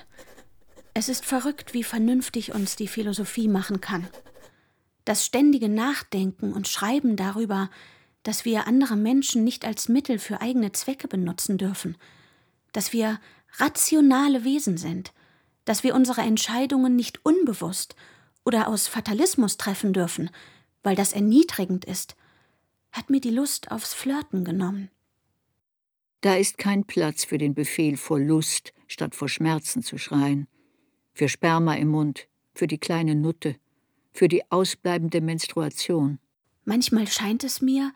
[0.93, 4.07] es ist verrückt, wie vernünftig uns die Philosophie machen kann.
[5.05, 7.69] Das ständige Nachdenken und Schreiben darüber,
[8.23, 11.97] dass wir andere Menschen nicht als Mittel für eigene Zwecke benutzen dürfen,
[12.71, 13.19] dass wir
[13.57, 15.13] rationale Wesen sind,
[15.65, 17.95] dass wir unsere Entscheidungen nicht unbewusst
[18.45, 20.29] oder aus Fatalismus treffen dürfen,
[20.83, 22.15] weil das erniedrigend ist,
[22.91, 24.89] hat mir die Lust aufs Flirten genommen.
[26.21, 30.47] Da ist kein Platz für den Befehl vor Lust, statt vor Schmerzen zu schreien,
[31.13, 33.57] für Sperma im Mund, für die kleine Nutte,
[34.13, 36.19] für die ausbleibende Menstruation.
[36.65, 37.91] Manchmal scheint es mir,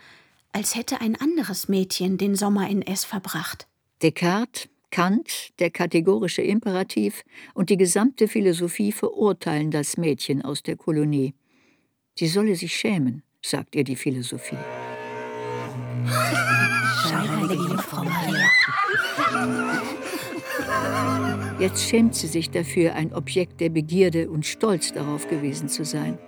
[0.51, 3.67] als hätte ein anderes Mädchen den Sommer in S verbracht.
[4.01, 11.33] Descartes, Kant, der kategorische Imperativ und die gesamte Philosophie verurteilen das Mädchen aus der Kolonie.
[12.15, 14.57] Sie solle sich schämen, sagt ihr die Philosophie.
[17.03, 18.36] Scheinheilige Frau Maria.
[21.59, 26.19] Jetzt schämt sie sich dafür, ein Objekt der Begierde und stolz darauf gewesen zu sein.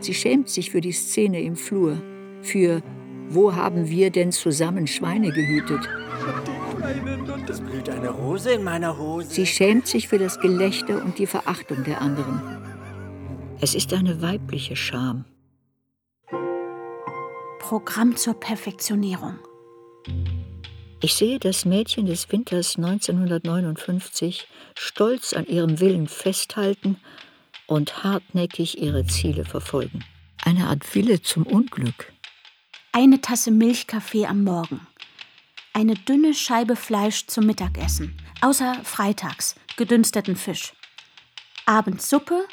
[0.00, 2.02] Sie schämt sich für die Szene im Flur,
[2.42, 2.82] für
[3.28, 5.88] Wo haben wir denn zusammen Schweine gehütet?
[7.48, 9.28] Es blüht eine Rose in meiner Hose.
[9.28, 12.42] Sie schämt sich für das Gelächter und die Verachtung der anderen.
[13.60, 15.24] Es ist eine weibliche Scham.
[17.60, 19.38] Programm zur Perfektionierung.
[21.04, 26.96] Ich sehe das Mädchen des Winters 1959 stolz an ihrem Willen festhalten
[27.66, 30.02] und hartnäckig ihre Ziele verfolgen.
[30.46, 32.10] Eine Art Wille zum Unglück.
[32.92, 34.80] Eine Tasse Milchkaffee am Morgen.
[35.74, 40.72] Eine dünne Scheibe Fleisch zum Mittagessen, außer freitags gedünsteten Fisch.
[41.66, 42.46] Abends Suppe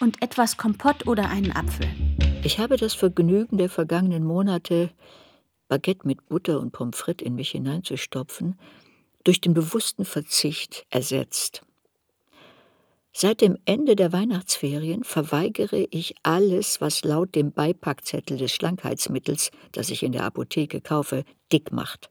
[0.00, 1.86] und etwas Kompott oder einen Apfel.
[2.42, 4.90] Ich habe das Vergnügen der vergangenen Monate,
[5.68, 8.58] Baguette mit Butter und Pommes frites in mich hineinzustopfen,
[9.24, 11.62] durch den bewussten Verzicht ersetzt.
[13.16, 19.90] Seit dem Ende der Weihnachtsferien verweigere ich alles, was laut dem Beipackzettel des Schlankheitsmittels, das
[19.90, 22.10] ich in der Apotheke kaufe, dick macht.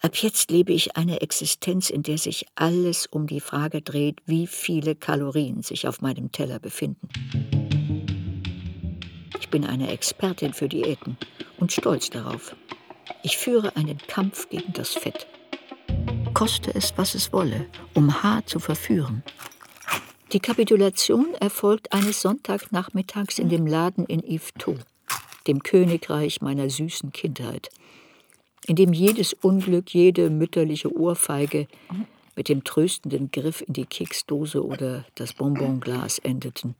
[0.00, 4.46] Ab jetzt lebe ich eine Existenz, in der sich alles um die Frage dreht, wie
[4.48, 7.08] viele Kalorien sich auf meinem Teller befinden.
[9.54, 11.16] Bin eine Expertin für Diäten
[11.58, 12.56] und stolz darauf.
[13.22, 15.28] Ich führe einen Kampf gegen das Fett.
[16.34, 19.22] Koste es, was es wolle, um Haar zu verführen.
[20.32, 24.80] Die Kapitulation erfolgt eines Sonntagnachmittags in dem Laden in Yvetot,
[25.46, 27.68] dem Königreich meiner süßen Kindheit,
[28.66, 31.68] in dem jedes Unglück, jede mütterliche Ohrfeige
[32.34, 36.74] mit dem tröstenden Griff in die Keksdose oder das Bonbonglas endeten.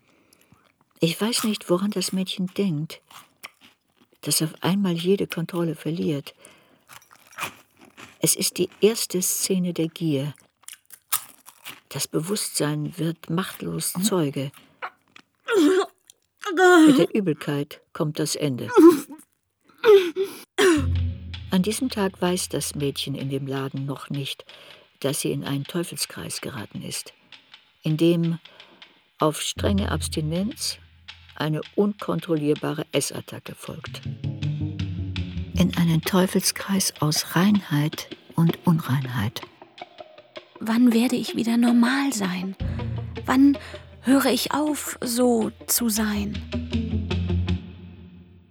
[1.01, 3.01] Ich weiß nicht, woran das Mädchen denkt,
[4.23, 6.35] das auf einmal jede Kontrolle verliert.
[8.21, 10.35] Es ist die erste Szene der Gier.
[11.91, 14.51] Das Bewusstsein wird machtlos Zeuge.
[16.87, 18.71] Mit der Übelkeit kommt das Ende.
[21.51, 24.45] An diesem Tag weiß das Mädchen in dem Laden noch nicht,
[25.01, 27.13] dass sie in einen Teufelskreis geraten ist,
[27.83, 28.39] in dem
[29.19, 30.79] auf strenge Abstinenz
[31.37, 34.03] eine unkontrollierbare Essattacke folgt.
[35.59, 39.43] In einen Teufelskreis aus Reinheit und Unreinheit.
[40.61, 42.57] Wann werde ich wieder normal sein?
[43.27, 43.59] Wann
[44.01, 46.39] höre ich auf, so zu sein?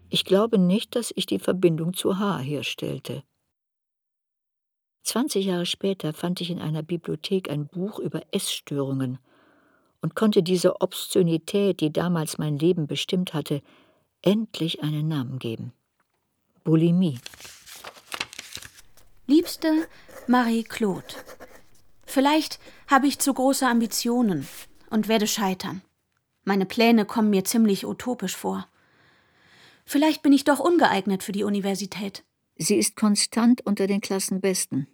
[0.10, 3.24] Ich glaube nicht, dass ich die Verbindung zu H herstellte.
[5.04, 9.20] 20 Jahre später fand ich in einer Bibliothek ein Buch über Essstörungen
[10.04, 13.62] und konnte dieser Obszönität, die damals mein Leben bestimmt hatte,
[14.22, 15.72] endlich einen Namen geben.
[16.66, 17.20] Bulimie.
[19.28, 19.88] Liebste
[20.28, 21.16] Marie-Claude,
[22.06, 24.46] vielleicht habe ich zu große Ambitionen
[24.90, 25.82] und werde scheitern.
[26.44, 28.68] Meine Pläne kommen mir ziemlich utopisch vor.
[29.86, 32.26] Vielleicht bin ich doch ungeeignet für die Universität.
[32.58, 34.88] Sie ist konstant unter den Klassenbesten.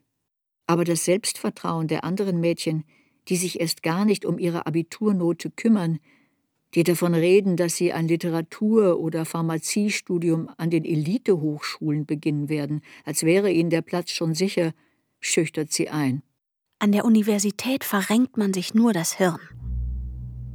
[0.68, 2.86] Aber das Selbstvertrauen der anderen Mädchen
[3.30, 6.00] die sich erst gar nicht um ihre Abiturnote kümmern,
[6.76, 13.24] die davon reden, dass sie ein Literatur- oder Pharmaziestudium an den Elitehochschulen beginnen werden, als
[13.24, 14.74] wäre ihnen der Platz schon sicher,
[15.20, 16.22] schüchtert sie ein.
[16.80, 19.40] An der Universität verrenkt man sich nur das Hirn.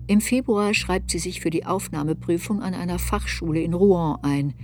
[0.06, 4.54] Im Februar schreibt sie sich für die Aufnahmeprüfung an einer Fachschule in Rouen ein,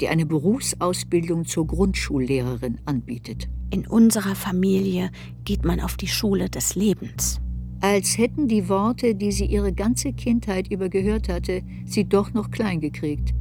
[0.00, 3.48] die eine Berufsausbildung zur Grundschullehrerin anbietet.
[3.70, 5.10] In unserer Familie
[5.44, 7.40] geht man auf die Schule des Lebens
[7.82, 12.52] als hätten die Worte, die sie ihre ganze Kindheit über gehört hatte, sie doch noch
[12.52, 13.34] klein gekriegt.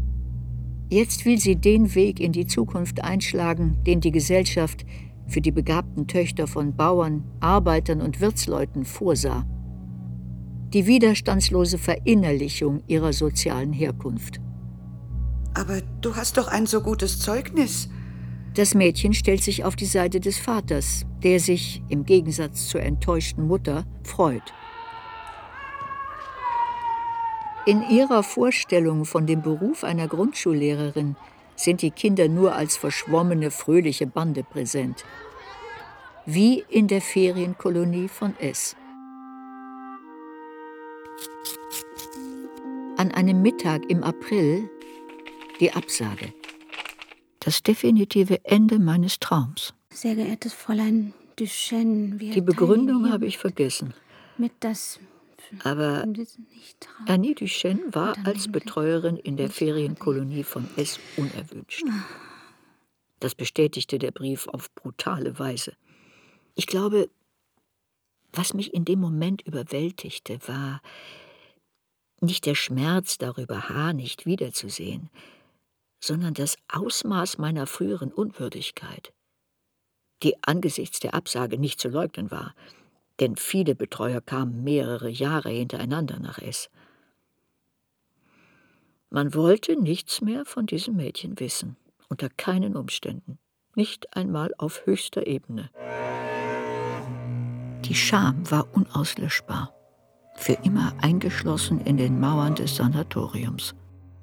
[0.90, 4.84] Jetzt will sie den Weg in die Zukunft einschlagen, den die Gesellschaft
[5.28, 9.46] für die begabten Töchter von Bauern, Arbeitern und Wirtsleuten vorsah.
[10.74, 14.42] Die widerstandslose Verinnerlichung ihrer sozialen Herkunft.
[15.54, 17.90] Aber du hast doch ein so gutes Zeugnis.
[18.54, 23.48] Das Mädchen stellt sich auf die Seite des Vaters, der sich, im Gegensatz zur enttäuschten
[23.48, 24.54] Mutter, freut.
[27.66, 31.16] In ihrer Vorstellung von dem Beruf einer Grundschullehrerin
[31.56, 35.06] sind die Kinder nur als verschwommene, fröhliche Bande präsent.
[36.26, 38.76] Wie in der Ferienkolonie von S.
[42.98, 44.70] An einem Mittag im April
[45.60, 46.34] die Absage.
[47.42, 49.74] Das definitive Ende meines Traums.
[49.90, 53.94] Sehr geehrtes Fräulein Duchesne, wir Die Begründung habe ich vergessen.
[54.38, 55.00] mit das
[55.64, 56.06] Aber
[57.08, 61.84] Annie Duchesne war als Betreuerin in der Ferienkolonie von S unerwünscht.
[63.20, 65.74] Das bestätigte der Brief auf brutale Weise.
[66.56, 67.10] Ich glaube,
[68.34, 70.82] was mich in dem Moment überwältigte, war
[72.20, 73.94] nicht der Schmerz darüber, H.
[73.94, 75.10] nicht wiederzusehen,
[76.02, 79.14] sondern das Ausmaß meiner früheren Unwürdigkeit,
[80.24, 82.54] die angesichts der Absage nicht zu leugnen war,
[83.20, 86.70] denn viele Betreuer kamen mehrere Jahre hintereinander nach S.
[89.12, 91.78] Man wollte nichts mehr von diesem Mädchen wissen,
[92.10, 93.38] unter keinen Umständen,
[93.76, 95.70] nicht einmal auf höchster Ebene.
[97.86, 99.74] Die Scham war unauslöschbar,
[100.36, 103.76] für immer eingeschlossen in den Mauern des Sanatoriums.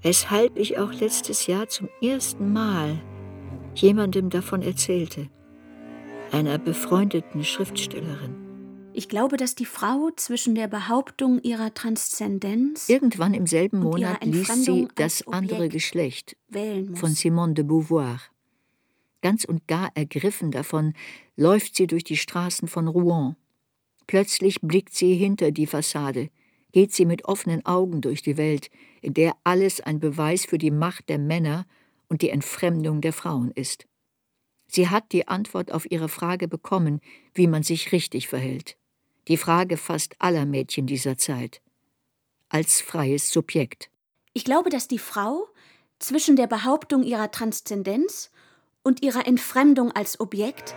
[0.03, 3.01] Weshalb ich auch letztes Jahr zum ersten Mal
[3.75, 5.29] jemandem davon erzählte,
[6.31, 8.37] einer befreundeten Schriftstellerin.
[8.93, 14.65] Ich glaube, dass die Frau zwischen der Behauptung ihrer Transzendenz Irgendwann im selben Monat liest
[14.65, 16.37] sie Das andere Geschlecht
[16.95, 18.21] von Simone de Beauvoir.
[19.21, 20.95] Ganz und gar ergriffen davon
[21.37, 23.37] läuft sie durch die Straßen von Rouen.
[24.07, 26.31] Plötzlich blickt sie hinter die Fassade,
[26.73, 28.71] geht sie mit offenen Augen durch die Welt,
[29.03, 31.67] in der alles ein Beweis für die Macht der Männer
[32.09, 33.87] und die Entfremdung der Frauen ist.
[34.67, 37.01] Sie hat die Antwort auf ihre Frage bekommen,
[37.35, 38.77] wie man sich richtig verhält.
[39.29, 41.63] Die Frage fast aller Mädchen dieser Zeit.
[42.49, 43.91] Als freies Subjekt.
[44.33, 45.49] Ich glaube, dass die Frau
[45.99, 48.31] zwischen der Behauptung ihrer Transzendenz
[48.83, 50.75] und ihrer Entfremdung als Objekt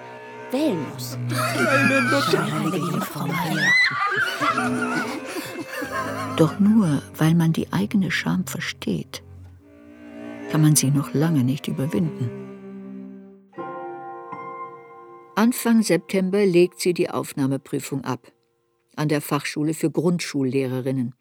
[0.52, 1.18] wählen muss.
[1.32, 3.72] Heilige Jungfrau Maria.
[6.38, 9.24] Doch nur weil man die eigene Scham versteht,
[10.50, 12.30] kann man sie noch lange nicht überwinden.
[15.36, 18.32] Anfang September legt sie die Aufnahmeprüfung ab
[18.96, 21.16] an der Fachschule für Grundschullehrerinnen.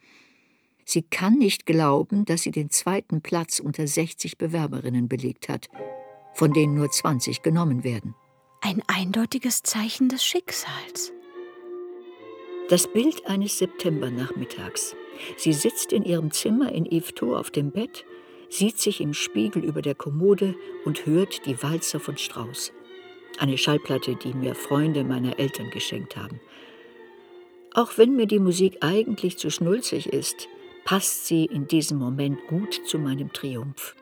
[0.85, 5.69] Sie kann nicht glauben, dass sie den zweiten Platz unter 60 Bewerberinnen belegt hat,
[6.35, 8.15] von denen nur 20 genommen werden.
[8.61, 11.13] Ein eindeutiges Zeichen des Schicksals.
[12.71, 14.95] Das Bild eines Septembernachmittags.
[15.37, 18.05] Sie sitzt in ihrem Zimmer in Yvetot auf dem Bett,
[18.49, 20.55] sieht sich im Spiegel über der Kommode
[20.85, 22.73] und hört die Walzer von Strauss.
[23.41, 26.41] Eine Schallplatte, die mir Freunde meiner Eltern geschenkt haben.
[27.75, 30.47] Auch wenn mir die Musik eigentlich zu schnulzig ist,
[30.85, 33.97] passt sie in diesem Moment gut zu meinem Triumph.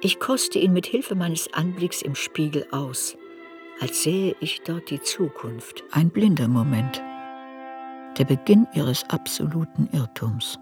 [0.00, 3.18] Ich koste ihn mit Hilfe meines Anblicks im Spiegel aus,
[3.80, 5.84] als sähe ich dort die Zukunft.
[5.90, 7.02] Ein blinder Moment.
[8.18, 10.58] Der Beginn ihres absoluten Irrtums.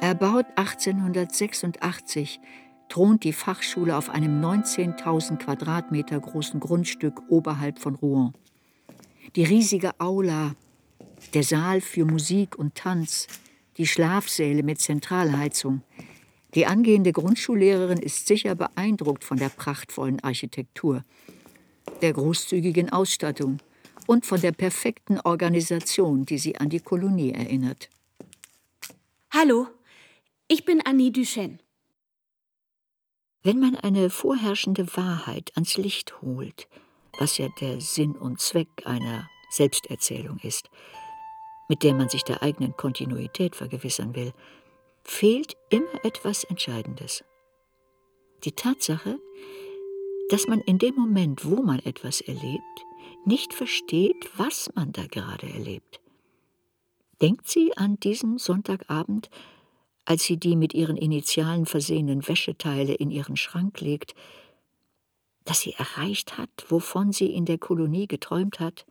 [0.00, 2.40] Erbaut 1886
[2.88, 8.34] thront die Fachschule auf einem 19.000 Quadratmeter großen Grundstück oberhalb von Rouen.
[9.36, 10.56] Die riesige Aula,
[11.34, 13.28] der Saal für Musik und Tanz,
[13.76, 15.82] die Schlafsäle mit Zentralheizung.
[16.54, 21.04] Die angehende Grundschullehrerin ist sicher beeindruckt von der prachtvollen Architektur,
[22.02, 23.60] der großzügigen Ausstattung
[24.08, 27.90] und von der perfekten Organisation, die sie an die Kolonie erinnert.
[29.30, 29.66] Hallo,
[30.48, 31.58] ich bin Annie Duchesne.
[33.42, 36.68] Wenn man eine vorherrschende Wahrheit ans Licht holt,
[37.18, 40.70] was ja der Sinn und Zweck einer Selbsterzählung ist,
[41.68, 44.32] mit der man sich der eigenen Kontinuität vergewissern will,
[45.04, 47.24] fehlt immer etwas Entscheidendes.
[48.44, 49.18] Die Tatsache,
[50.30, 52.87] dass man in dem Moment, wo man etwas erlebt,
[53.24, 56.00] nicht versteht, was man da gerade erlebt.
[57.20, 59.28] Denkt sie an diesen Sonntagabend,
[60.04, 64.14] als sie die mit ihren Initialen versehenen Wäscheteile in ihren Schrank legt,
[65.44, 68.86] dass sie erreicht hat, wovon sie in der Kolonie geträumt hat,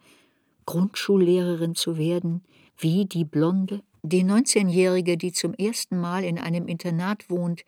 [0.66, 2.44] Grundschullehrerin zu werden,
[2.78, 3.84] wie die Blonde.
[4.04, 7.64] Die 19-Jährige, die zum ersten Mal in einem Internat wohnt,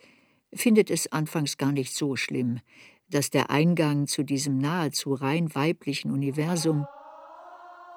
[0.53, 2.59] findet es anfangs gar nicht so schlimm,
[3.09, 6.87] dass der Eingang zu diesem nahezu rein weiblichen Universum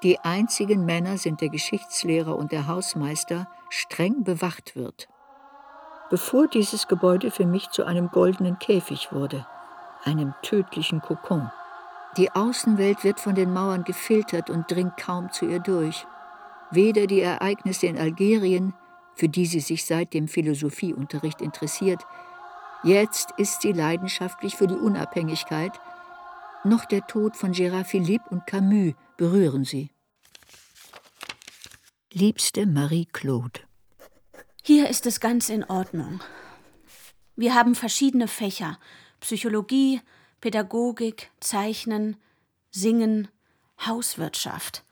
[0.02, 5.08] die einzigen Männer sind der Geschichtslehrer und der Hausmeister, streng bewacht wird.
[6.10, 9.46] Bevor dieses Gebäude für mich zu einem goldenen Käfig wurde,
[10.02, 11.52] einem tödlichen Kokon.
[12.16, 16.04] Die Außenwelt wird von den Mauern gefiltert und dringt kaum zu ihr durch.
[16.72, 18.74] Weder die Ereignisse in Algerien,
[19.14, 22.04] für die sie sich seit dem Philosophieunterricht interessiert,
[22.82, 25.72] jetzt ist sie leidenschaftlich für die Unabhängigkeit,
[26.64, 29.90] noch der Tod von Gérard Philippe und Camus berühren sie.
[32.12, 33.60] Liebste Marie-Claude.
[34.62, 36.20] Hier ist es ganz in Ordnung.
[37.34, 38.78] Wir haben verschiedene Fächer:
[39.18, 40.00] Psychologie,
[40.40, 42.16] Pädagogik, Zeichnen,
[42.70, 43.28] Singen,
[43.84, 44.84] Hauswirtschaft.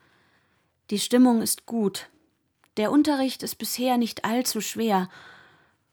[0.89, 2.09] Die Stimmung ist gut.
[2.75, 5.07] Der Unterricht ist bisher nicht allzu schwer.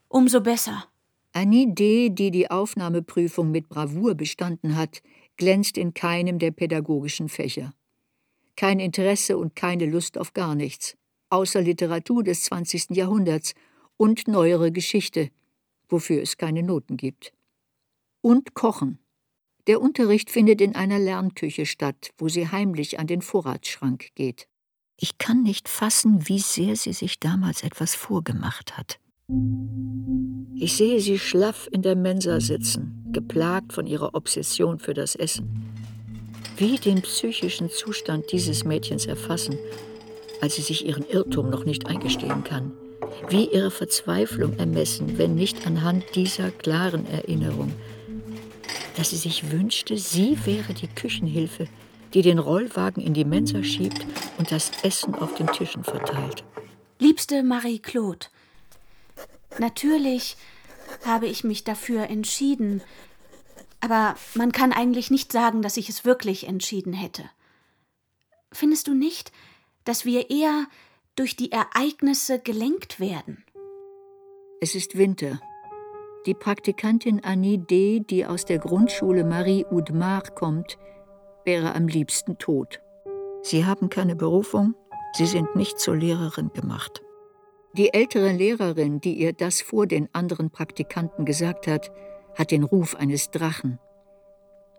[0.09, 0.88] Umso besser.
[1.31, 5.01] Annie D., die die Aufnahmeprüfung mit Bravour bestanden hat,
[5.37, 7.71] glänzt in keinem der pädagogischen Fächer.
[8.55, 10.97] Kein Interesse und keine Lust auf gar nichts,
[11.29, 12.89] außer Literatur des 20.
[12.91, 13.53] Jahrhunderts
[13.95, 15.29] und neuere Geschichte,
[15.87, 17.31] wofür es keine Noten gibt.
[18.21, 18.99] Und Kochen.
[19.67, 24.47] Der Unterricht findet in einer Lernküche statt, wo sie heimlich an den Vorratsschrank geht.
[24.97, 28.99] Ich kann nicht fassen, wie sehr sie sich damals etwas vorgemacht hat.
[30.55, 35.71] Ich sehe sie schlaff in der Mensa sitzen, geplagt von ihrer Obsession für das Essen.
[36.57, 39.57] Wie den psychischen Zustand dieses Mädchens erfassen,
[40.41, 42.71] als sie sich ihren Irrtum noch nicht eingestehen kann.
[43.29, 47.71] Wie ihre Verzweiflung ermessen, wenn nicht anhand dieser klaren Erinnerung,
[48.97, 51.67] dass sie sich wünschte, sie wäre die Küchenhilfe,
[52.13, 54.05] die den Rollwagen in die Mensa schiebt
[54.37, 56.43] und das Essen auf den Tischen verteilt.
[56.99, 58.25] Liebste Marie-Claude,
[59.57, 60.37] natürlich
[61.05, 62.81] habe ich mich dafür entschieden,
[63.81, 67.23] aber man kann eigentlich nicht sagen, dass ich es wirklich entschieden hätte.
[68.51, 69.31] Findest du nicht,
[69.85, 70.65] dass wir eher
[71.15, 73.43] durch die Ereignisse gelenkt werden?
[74.61, 75.39] Es ist Winter.
[76.25, 80.77] Die Praktikantin Annie D., die aus der Grundschule Marie Oudemar kommt,
[81.45, 82.81] wäre am liebsten tot.
[83.41, 84.75] Sie haben keine Berufung,
[85.13, 87.01] sie sind nicht zur Lehrerin gemacht.
[87.77, 91.91] Die ältere Lehrerin, die ihr das vor den anderen Praktikanten gesagt hat,
[92.35, 93.79] hat den Ruf eines Drachen.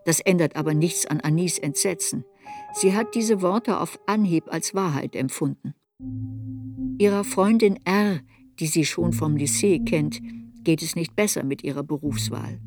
[0.05, 2.25] Das ändert aber nichts an Anis Entsetzen.
[2.73, 5.73] Sie hat diese Worte auf Anhieb als Wahrheit empfunden.
[6.97, 8.19] Ihrer Freundin R.,
[8.59, 10.19] die sie schon vom Lycée kennt,
[10.63, 12.59] geht es nicht besser mit ihrer Berufswahl.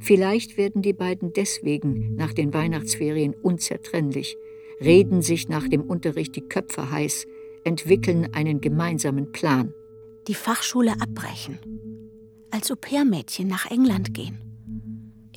[0.00, 4.36] Vielleicht werden die beiden deswegen nach den Weihnachtsferien unzertrennlich,
[4.80, 7.26] reden sich nach dem Unterricht die Köpfe heiß,
[7.64, 9.72] entwickeln einen gemeinsamen Plan.
[10.26, 11.58] Die Fachschule abbrechen,
[12.50, 14.48] als Au-pair-Mädchen nach England gehen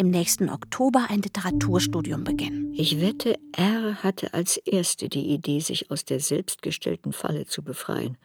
[0.02, 2.74] im nächsten Oktober ein Literaturstudium beginnen.
[2.74, 8.18] Ich wette, R hatte als erste die Idee, sich aus der selbstgestellten Falle zu befreien.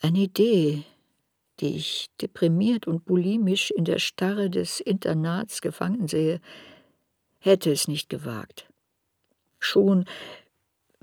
[0.00, 0.84] Eine Idee,
[1.58, 6.40] die ich deprimiert und bulimisch in der Starre des Internats gefangen sehe,
[7.40, 8.68] hätte es nicht gewagt.
[9.58, 10.04] Schon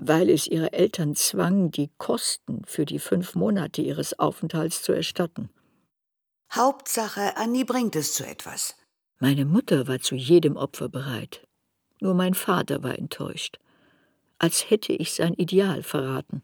[0.00, 5.50] weil es ihre Eltern zwang, die Kosten für die fünf Monate ihres Aufenthalts zu erstatten.
[6.52, 8.76] Hauptsache, Annie bringt es zu etwas.
[9.18, 11.46] Meine Mutter war zu jedem Opfer bereit.
[12.00, 13.58] Nur mein Vater war enttäuscht,
[14.38, 16.42] als hätte ich sein Ideal verraten.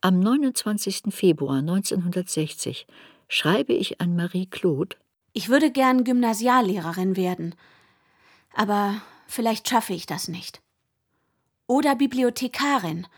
[0.00, 1.04] Am 29.
[1.10, 2.86] Februar 1960
[3.28, 4.96] schreibe ich an Marie Claude.
[5.32, 7.54] Ich würde gern Gymnasiallehrerin werden,
[8.52, 10.60] aber vielleicht schaffe ich das nicht.
[11.68, 13.08] Oder Bibliothekarin.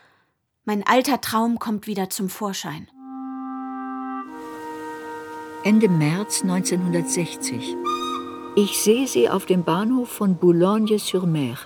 [0.64, 2.88] Mein alter Traum kommt wieder zum Vorschein.
[5.64, 7.76] Ende März 1960.
[8.56, 11.58] Ich sehe sie auf dem Bahnhof von Boulogne-sur-Mer,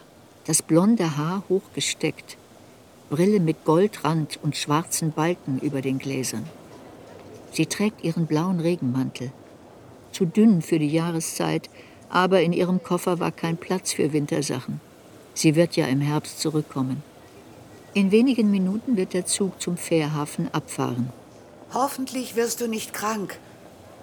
[0.48, 2.36] das blonde Haar hochgesteckt,
[3.10, 6.48] Brille mit Goldrand und schwarzen Balken über den Gläsern.
[7.52, 9.30] Sie trägt ihren blauen Regenmantel,
[10.10, 11.70] zu dünn für die Jahreszeit,
[12.08, 14.80] aber in ihrem Koffer war kein Platz für Wintersachen.
[15.34, 17.02] Sie wird ja im Herbst zurückkommen.
[17.94, 21.10] In wenigen Minuten wird der Zug zum Fährhafen abfahren.
[21.74, 23.38] Hoffentlich wirst du nicht krank,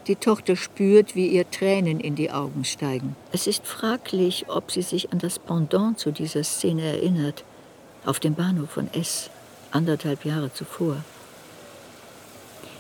[0.10, 3.16] die Tochter spürt, wie ihr Tränen in die Augen steigen.
[3.32, 7.44] Es ist fraglich, ob sie sich an das Pendant zu dieser Szene erinnert,
[8.06, 9.30] auf dem Bahnhof von S,
[9.70, 10.98] anderthalb Jahre zuvor.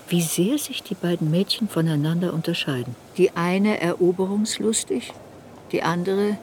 [0.08, 2.96] Wie sehr sich die beiden Mädchen voneinander unterscheiden.
[3.18, 5.14] Die eine eroberungslustig,
[5.72, 6.40] die andere,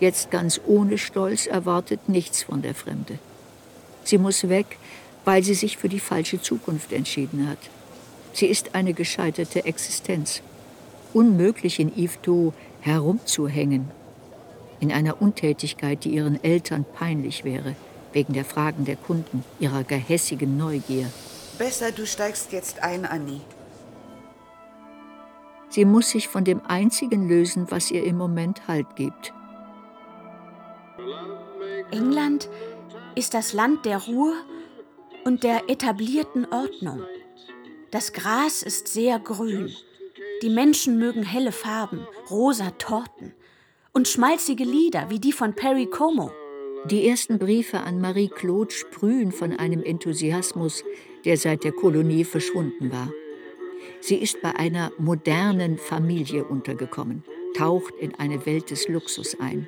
[0.00, 3.18] jetzt ganz ohne Stolz, erwartet nichts von der Fremde.
[4.04, 4.78] Sie muss weg,
[5.24, 7.58] weil sie sich für die falsche Zukunft entschieden hat.
[8.32, 10.42] Sie ist eine gescheiterte Existenz.
[11.12, 13.90] Unmöglich in Yvetot herumzuhängen,
[14.80, 17.74] in einer Untätigkeit, die ihren Eltern peinlich wäre,
[18.12, 21.10] wegen der Fragen der Kunden, ihrer gehässigen Neugier.
[21.58, 23.40] Besser, du steigst jetzt ein, Annie.
[25.70, 29.34] Sie muss sich von dem Einzigen lösen, was ihr im Moment Halt gibt.
[31.90, 32.48] England
[33.14, 34.34] ist das Land der Ruhe
[35.24, 37.02] und der etablierten Ordnung.
[37.90, 39.74] Das Gras ist sehr grün.
[40.42, 43.34] Die Menschen mögen helle Farben, rosa Torten
[43.92, 46.30] und schmalzige Lieder wie die von Perry Como.
[46.84, 50.84] Die ersten Briefe an Marie Claude sprühen von einem Enthusiasmus,
[51.24, 53.12] der seit der Kolonie verschwunden war.
[54.00, 57.24] Sie ist bei einer modernen Familie untergekommen,
[57.56, 59.66] taucht in eine Welt des Luxus ein.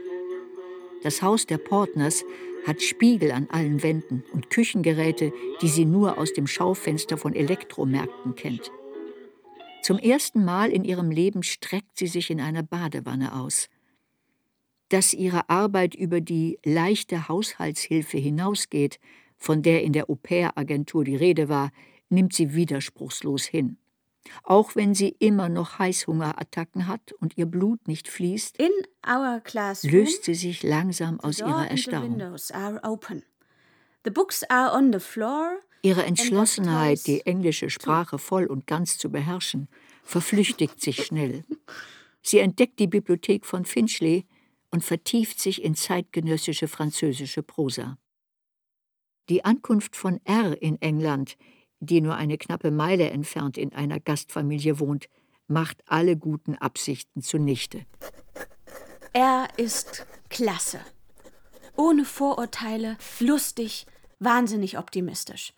[1.03, 2.25] Das Haus der Portners
[2.67, 5.33] hat Spiegel an allen Wänden und Küchengeräte,
[5.63, 8.71] die sie nur aus dem Schaufenster von Elektromärkten kennt.
[9.83, 13.69] Zum ersten Mal in ihrem Leben streckt sie sich in einer Badewanne aus.
[14.91, 19.01] Dass ihre Arbeit über die leichte Haushaltshilfe hinausgeht,
[19.39, 21.71] von der in der Au-pair-Agentur die Rede war,
[22.11, 23.79] nimmt sie widerspruchslos hin.
[24.43, 28.59] Auch wenn sie immer noch Heißhungerattacken hat und ihr Blut nicht fließt,
[29.83, 32.19] löst sie sich langsam aus ihrer Erstarrung.
[35.83, 39.69] Ihre Entschlossenheit, die englische Sprache voll und ganz zu beherrschen,
[40.03, 41.45] verflüchtigt sich schnell.
[42.23, 44.27] Sie entdeckt die Bibliothek von Finchley
[44.71, 47.99] und vertieft sich in zeitgenössische französische Prosa.
[49.29, 51.37] Die Ankunft von R in England
[51.81, 55.09] die nur eine knappe Meile entfernt in einer Gastfamilie wohnt,
[55.49, 57.85] macht alle guten Absichten zunichte.
[59.13, 60.81] Er ist klasse.
[61.77, 63.87] Ohne Vorurteile, lustig,
[64.19, 65.55] wahnsinnig optimistisch.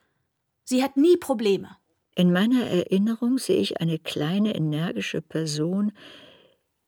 [0.65, 1.77] Sie hat nie Probleme.
[2.15, 5.93] In meiner Erinnerung sehe ich eine kleine, energische Person,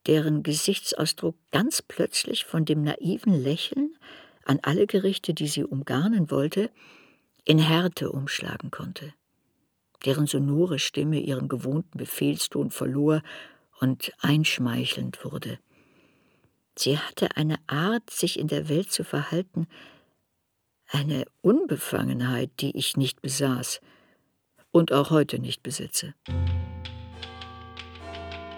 [0.07, 3.97] deren Gesichtsausdruck ganz plötzlich von dem naiven Lächeln
[4.45, 6.71] an alle Gerichte, die sie umgarnen wollte,
[7.45, 9.13] in Härte umschlagen konnte
[10.05, 13.23] deren sonore Stimme ihren gewohnten Befehlston verlor
[13.81, 15.59] und einschmeichelnd wurde.
[16.77, 19.67] Sie hatte eine Art, sich in der Welt zu verhalten,
[20.89, 23.81] eine Unbefangenheit, die ich nicht besaß
[24.71, 26.15] und auch heute nicht besitze.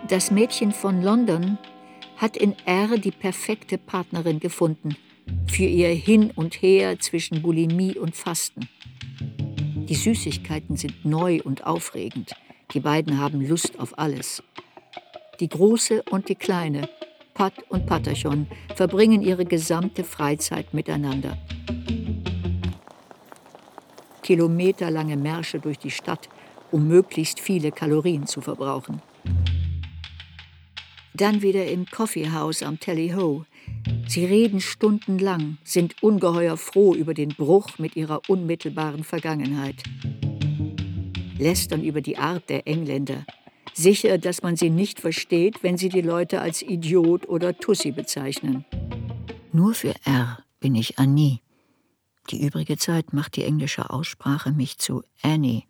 [0.08, 1.58] Das Mädchen von London
[2.16, 4.96] hat in R die perfekte Partnerin gefunden
[5.46, 8.68] für ihr Hin und Her zwischen Bulimie und Fasten.
[9.88, 12.32] Die Süßigkeiten sind neu und aufregend.
[12.74, 14.42] Die beiden haben Lust auf alles.
[15.38, 16.88] Die Große und die Kleine,
[17.34, 21.38] Pat und Patachon, verbringen ihre gesamte Freizeit miteinander.
[24.22, 26.28] Kilometerlange Märsche durch die Stadt,
[26.72, 29.00] um möglichst viele Kalorien zu verbrauchen.
[31.14, 33.44] Dann wieder im Coffeehouse am Tally Ho,
[34.08, 39.82] Sie reden stundenlang, sind ungeheuer froh über den Bruch mit ihrer unmittelbaren Vergangenheit.
[41.38, 43.26] Lästern über die Art der Engländer,
[43.74, 48.64] sicher, dass man sie nicht versteht, wenn sie die Leute als Idiot oder Tussi bezeichnen.
[49.52, 51.40] Nur für R bin ich Annie.
[52.30, 55.64] Die übrige Zeit macht die englische Aussprache mich zu Annie.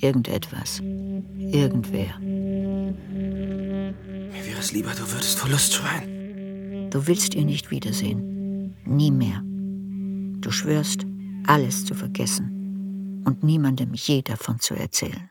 [0.00, 0.80] Irgendetwas.
[0.80, 2.18] Irgendwer.
[2.18, 2.94] Mir
[4.32, 6.19] wäre es lieber, du würdest vor Lust schreien.
[6.90, 8.76] Du willst ihr nicht wiedersehen.
[8.84, 9.42] Nie mehr.
[10.40, 11.06] Du schwörst,
[11.46, 15.28] alles zu vergessen und niemandem je davon zu erzählen.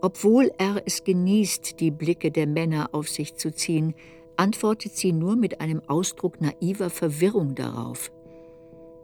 [0.00, 3.94] Obwohl er es genießt, die Blicke der Männer auf sich zu ziehen,
[4.36, 8.12] antwortet sie nur mit einem Ausdruck naiver Verwirrung darauf.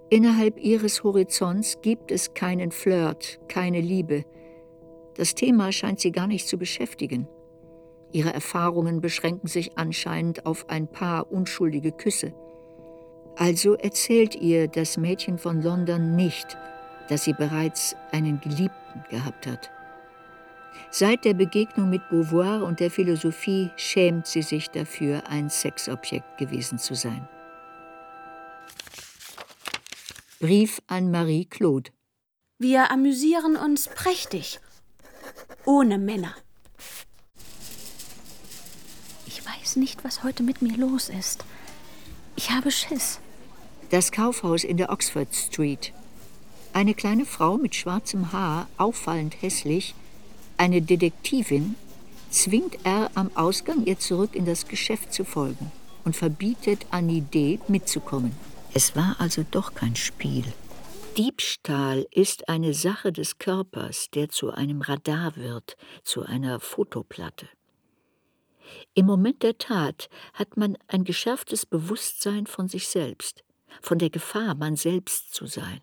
[0.09, 4.25] Innerhalb ihres Horizonts gibt es keinen Flirt, keine Liebe.
[5.17, 7.27] Das Thema scheint sie gar nicht zu beschäftigen.
[8.15, 12.33] Ihre Erfahrungen beschränken sich anscheinend auf ein paar unschuldige Küsse.
[13.35, 16.57] Also erzählt ihr das Mädchen von London nicht,
[17.09, 19.69] dass sie bereits einen Geliebten gehabt hat.
[20.93, 26.79] Seit der Begegnung mit Beauvoir und der Philosophie schämt sie sich dafür, ein Sexobjekt gewesen
[26.79, 27.29] zu sein.
[30.39, 31.91] Brief an Marie Claude.
[32.59, 34.61] Wir amüsieren uns prächtig.
[35.65, 36.37] Ohne Männer.
[39.65, 41.43] Weiß nicht, was heute mit mir los ist.
[42.37, 43.19] Ich habe Schiss.
[43.89, 45.95] Das Kaufhaus in der Oxford Street.
[46.75, 49.95] Eine kleine Frau mit schwarzem Haar, auffallend hässlich,
[50.59, 51.77] eine Detektivin,
[52.29, 55.73] zwingt er am Ausgang, ihr zurück in das Geschäft zu folgen
[56.05, 57.59] und verbietet Annie D.
[57.67, 58.33] mitzukommen.
[58.75, 60.45] Es war also doch kein Spiel.
[61.17, 67.49] Diebstahl ist eine Sache des Körpers, der zu einem Radar wird, zu einer Fotoplatte.
[68.95, 73.45] Im Moment der Tat hat man ein geschärftes Bewusstsein von sich selbst,
[73.81, 75.81] von der Gefahr, man selbst zu sein.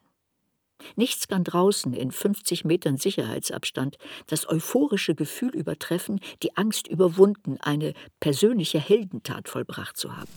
[0.96, 3.98] Nichts kann draußen in 50 Metern Sicherheitsabstand
[4.28, 10.32] das euphorische Gefühl übertreffen, die Angst überwunden, eine persönliche Heldentat vollbracht zu haben.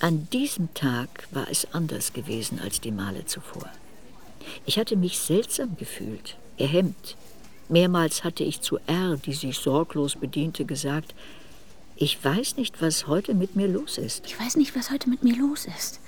[0.00, 3.70] An diesem Tag war es anders gewesen als die Male zuvor.
[4.66, 7.16] Ich hatte mich seltsam gefühlt, erhemmt.
[7.68, 11.14] Mehrmals hatte ich zu R, die sich sorglos bediente, gesagt,
[11.96, 14.26] ich weiß nicht, was heute mit mir los ist.
[14.26, 16.00] Ich weiß nicht, was heute mit mir los ist.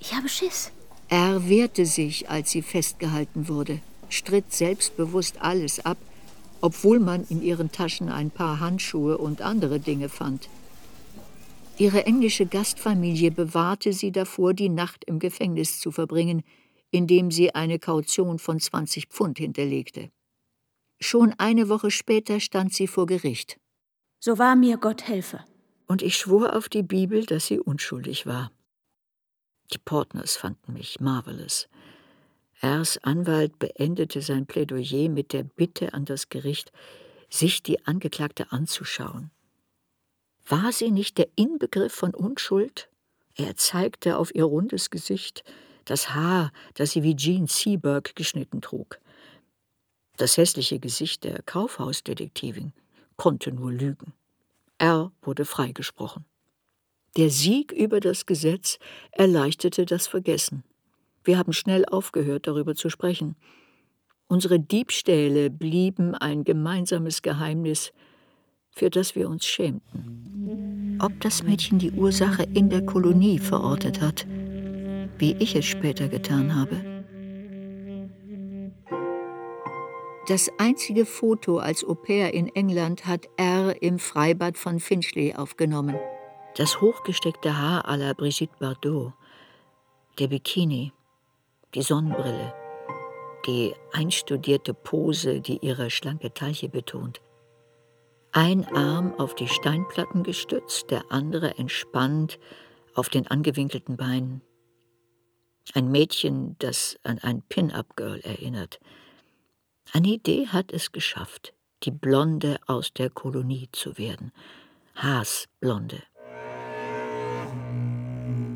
[0.00, 0.72] Ich habe Schiss.
[1.08, 5.98] Er wehrte sich, als sie festgehalten wurde, stritt selbstbewusst alles ab,
[6.62, 10.48] obwohl man in ihren Taschen ein paar Handschuhe und andere Dinge fand.
[11.78, 16.42] Ihre englische Gastfamilie bewahrte sie davor, die Nacht im Gefängnis zu verbringen,
[16.90, 20.10] indem sie eine Kaution von 20 Pfund hinterlegte.
[21.02, 23.58] Schon eine Woche später stand sie vor Gericht.
[24.20, 25.44] So war mir Gott helfe.
[25.88, 28.52] Und ich schwor auf die Bibel, dass sie unschuldig war.
[29.72, 31.68] Die Portners fanden mich marvelous.
[32.62, 36.70] Rs Anwalt beendete sein Plädoyer mit der Bitte an das Gericht,
[37.28, 39.32] sich die Angeklagte anzuschauen.
[40.46, 42.88] War sie nicht der Inbegriff von Unschuld?
[43.34, 45.42] Er zeigte auf ihr rundes Gesicht,
[45.84, 49.00] das Haar, das sie wie Jean Seberg geschnitten trug.
[50.22, 52.72] Das hässliche Gesicht der Kaufhausdetektivin
[53.16, 54.12] konnte nur lügen.
[54.78, 56.26] Er wurde freigesprochen.
[57.16, 58.78] Der Sieg über das Gesetz
[59.10, 60.62] erleichterte das Vergessen.
[61.24, 63.34] Wir haben schnell aufgehört, darüber zu sprechen.
[64.28, 67.92] Unsere Diebstähle blieben ein gemeinsames Geheimnis,
[68.70, 70.98] für das wir uns schämten.
[71.02, 74.24] Ob das Mädchen die Ursache in der Kolonie verortet hat,
[75.18, 76.91] wie ich es später getan habe.
[80.28, 85.96] Das einzige Foto als Au pair in England hat R im Freibad von Finchley aufgenommen.
[86.54, 89.14] Das hochgesteckte Haar à la Brigitte Bardot,
[90.20, 90.92] der Bikini,
[91.74, 92.54] die Sonnenbrille,
[93.46, 97.20] die einstudierte Pose, die ihre schlanke Teiche betont.
[98.30, 102.38] Ein Arm auf die Steinplatten gestützt, der andere entspannt
[102.94, 104.40] auf den angewinkelten Beinen.
[105.74, 108.78] Ein Mädchen, das an ein Pin-up-Girl erinnert.
[109.94, 110.46] Annie D.
[110.46, 111.52] hat es geschafft,
[111.82, 114.32] die Blonde aus der Kolonie zu werden.
[114.94, 116.02] Haasblonde.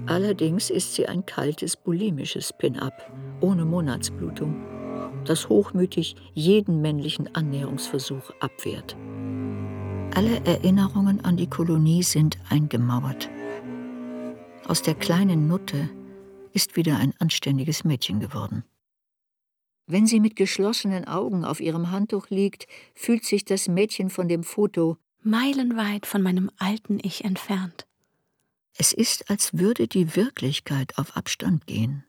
[0.07, 4.57] Allerdings ist sie ein kaltes, bulimisches Pin-up, ohne Monatsblutung,
[5.27, 8.97] das hochmütig jeden männlichen Annäherungsversuch abwehrt.
[10.15, 13.29] Alle Erinnerungen an die Kolonie sind eingemauert.
[14.67, 15.91] Aus der kleinen Nutte
[16.55, 18.65] ist wieder ein anständiges Mädchen geworden.
[19.87, 24.43] Wenn sie mit geschlossenen Augen auf ihrem Handtuch liegt, fühlt sich das Mädchen von dem
[24.43, 27.87] Foto meilenweit von meinem alten Ich entfernt.
[28.77, 32.05] Es ist, als würde die Wirklichkeit auf Abstand gehen.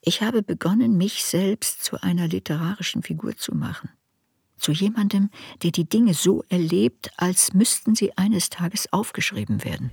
[0.00, 3.90] Ich habe begonnen, mich selbst zu einer literarischen Figur zu machen.
[4.56, 5.30] Zu jemandem,
[5.62, 9.90] der die Dinge so erlebt, als müssten sie eines Tages aufgeschrieben werden.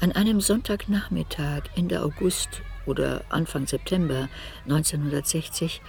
[0.00, 4.28] An einem Sonntagnachmittag Ende August oder Anfang September
[4.64, 5.80] 1960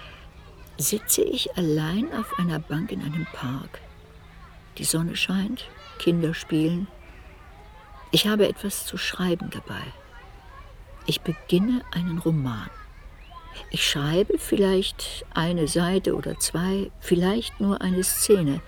[0.78, 3.80] sitze ich allein auf einer Bank in einem Park.
[4.78, 5.66] Die Sonne scheint,
[5.98, 6.88] Kinder spielen,
[8.12, 9.82] ich habe etwas zu schreiben dabei.
[11.06, 12.70] Ich beginne einen Roman.
[13.70, 18.62] Ich schreibe vielleicht eine Seite oder zwei, vielleicht nur eine Szene.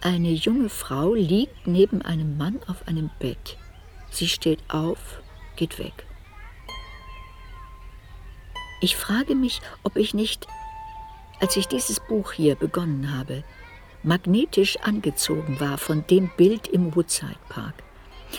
[0.00, 3.58] Eine junge Frau liegt neben einem Mann auf einem Bett.
[4.10, 5.20] Sie steht auf,
[5.56, 6.06] geht weg.
[8.80, 10.46] Ich frage mich, ob ich nicht,
[11.40, 13.44] als ich dieses Buch hier begonnen habe,
[14.02, 17.74] magnetisch angezogen war von dem Bild im Woodside Park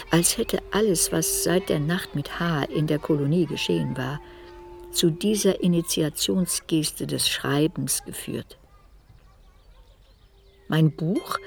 [0.09, 4.19] als hätte alles, was seit der Nacht mit H in der Kolonie geschehen war,
[4.91, 8.57] zu dieser Initiationsgeste des Schreibens geführt.
[10.67, 11.37] Mein Buch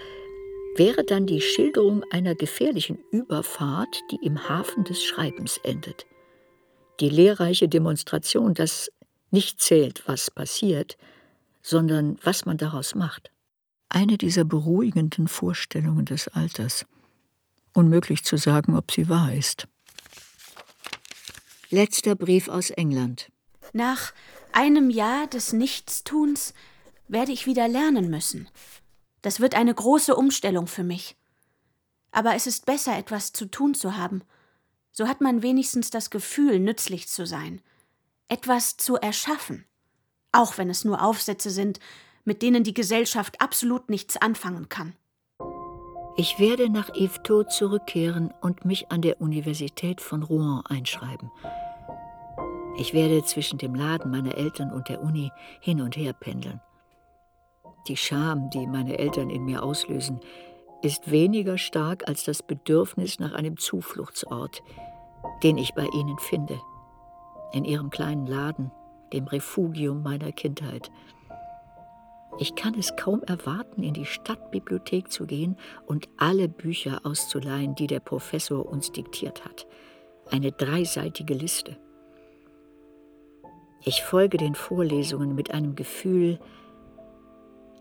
[0.76, 6.06] wäre dann die Schilderung einer gefährlichen Überfahrt, die im Hafen des Schreibens endet.
[7.00, 8.90] Die lehrreiche Demonstration, dass
[9.30, 10.96] nicht zählt, was passiert,
[11.62, 13.30] sondern was man daraus macht.
[13.88, 16.86] Eine dieser beruhigenden Vorstellungen des Alters–
[17.74, 19.66] Unmöglich zu sagen, ob sie wahr ist.
[21.70, 23.32] Letzter Brief aus England.
[23.72, 24.12] Nach
[24.52, 26.54] einem Jahr des Nichtstuns
[27.08, 28.48] werde ich wieder lernen müssen.
[29.22, 31.16] Das wird eine große Umstellung für mich.
[32.12, 34.22] Aber es ist besser, etwas zu tun zu haben.
[34.96, 37.60] So hat man wenigstens das Gefühl, nützlich zu sein.
[38.28, 39.64] Etwas zu erschaffen.
[40.30, 41.80] Auch wenn es nur Aufsätze sind,
[42.24, 44.94] mit denen die Gesellschaft absolut nichts anfangen kann.
[46.16, 51.28] Ich werde nach Yvetot zurückkehren und mich an der Universität von Rouen einschreiben.
[52.76, 56.60] Ich werde zwischen dem Laden meiner Eltern und der Uni hin und her pendeln.
[57.88, 60.20] Die Scham, die meine Eltern in mir auslösen,
[60.84, 64.62] ist weniger stark als das Bedürfnis nach einem Zufluchtsort,
[65.42, 66.60] den ich bei ihnen finde.
[67.52, 68.70] In ihrem kleinen Laden,
[69.12, 70.90] dem Refugium meiner Kindheit.
[72.38, 75.56] Ich kann es kaum erwarten, in die Stadtbibliothek zu gehen
[75.86, 79.66] und alle Bücher auszuleihen, die der Professor uns diktiert hat.
[80.30, 81.78] Eine dreiseitige Liste.
[83.84, 86.40] Ich folge den Vorlesungen mit einem Gefühl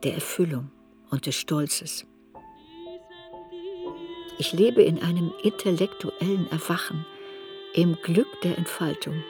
[0.04, 0.70] der Erfüllung
[1.10, 2.06] und des Stolzes.
[4.38, 7.06] Ich lebe in einem intellektuellen Erwachen,
[7.74, 9.24] im Glück der Entfaltung.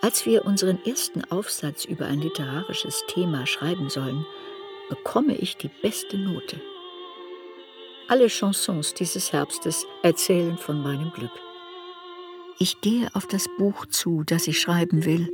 [0.00, 4.26] Als wir unseren ersten Aufsatz über ein literarisches Thema schreiben sollen,
[4.88, 6.60] bekomme ich die beste Note.
[8.08, 11.30] Alle Chansons dieses Herbstes erzählen von meinem Glück.
[12.58, 15.30] Ich gehe auf das Buch zu, das ich schreiben will,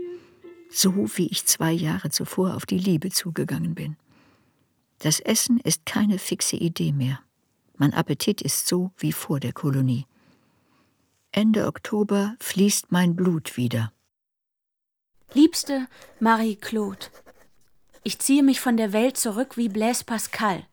[0.71, 3.97] so wie ich zwei Jahre zuvor auf die Liebe zugegangen bin.
[4.99, 7.21] Das Essen ist keine fixe Idee mehr.
[7.79, 10.07] Mein Appetit ist so wie vor der Kolonie.
[11.31, 13.93] Ende Oktober fließt mein Blut wieder.
[15.33, 15.87] Liebste
[16.19, 17.07] Marie-Claude,
[18.03, 20.67] ich ziehe mich von der Welt zurück wie Blaise Pascal,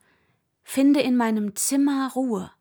[0.63, 2.51] finde in meinem Zimmer Ruhe.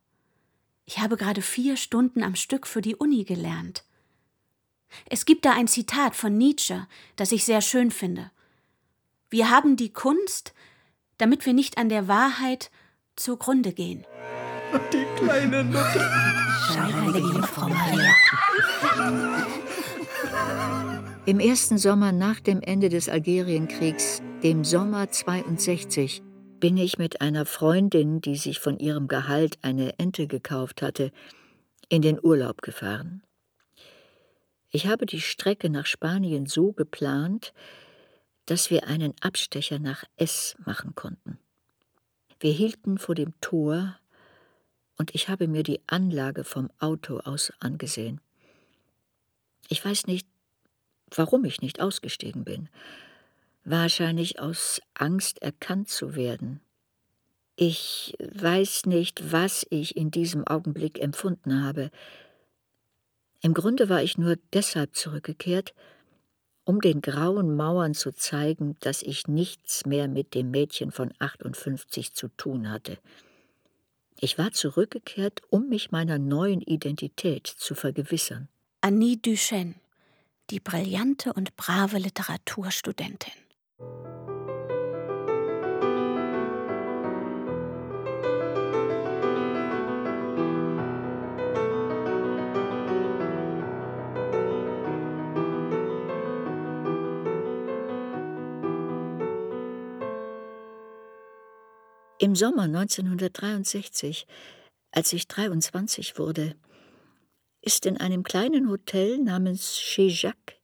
[0.85, 3.85] Ich habe gerade vier Stunden am Stück für die Uni gelernt.
[5.07, 8.31] Es gibt da ein Zitat von Nietzsche, das ich sehr schön finde.
[9.31, 10.53] Wir haben die Kunst,
[11.17, 12.71] damit wir nicht an der Wahrheit
[13.17, 14.05] zugrunde gehen.
[14.93, 16.11] Die kleine Nutte.
[16.73, 18.13] Scheinheilige Frau Maria.
[21.27, 26.23] Im ersten Sommer nach dem Ende des Algerienkriegs, dem Sommer 62,
[26.61, 31.13] bin ich mit einer Freundin, die sich von ihrem Gehalt eine Ente gekauft hatte,
[31.89, 33.23] in den Urlaub gefahren.
[34.71, 37.55] Ich habe die Strecke nach Spanien so geplant,
[38.47, 41.39] dass wir einen Abstecher nach S machen konnten.
[42.45, 43.99] Wir hielten vor dem Tor
[44.99, 48.21] und ich habe mir die Anlage vom Auto aus angesehen.
[49.71, 50.29] Ich weiß nicht,
[51.09, 52.69] warum ich nicht ausgestiegen bin.
[53.65, 56.61] Wahrscheinlich aus Angst erkannt zu werden.
[57.57, 61.91] Ich weiß nicht, was ich in diesem Augenblick empfunden habe.
[63.41, 65.73] Im Grunde war ich nur deshalb zurückgekehrt,
[66.65, 72.15] um den grauen Mauern zu zeigen, dass ich nichts mehr mit dem Mädchen von 58
[72.15, 72.99] zu tun hatte.
[74.19, 78.49] Ich war zurückgekehrt, um mich meiner neuen Identität zu vergewissern.
[78.81, 79.75] Annie Duchesne,
[80.51, 83.44] die brillante und brave Literaturstudentin.
[102.25, 104.27] Im Sommer 1963,
[104.93, 106.57] als ich 23 wurde,
[107.61, 110.57] ist in einem kleinen Hotel namens Chez Jacques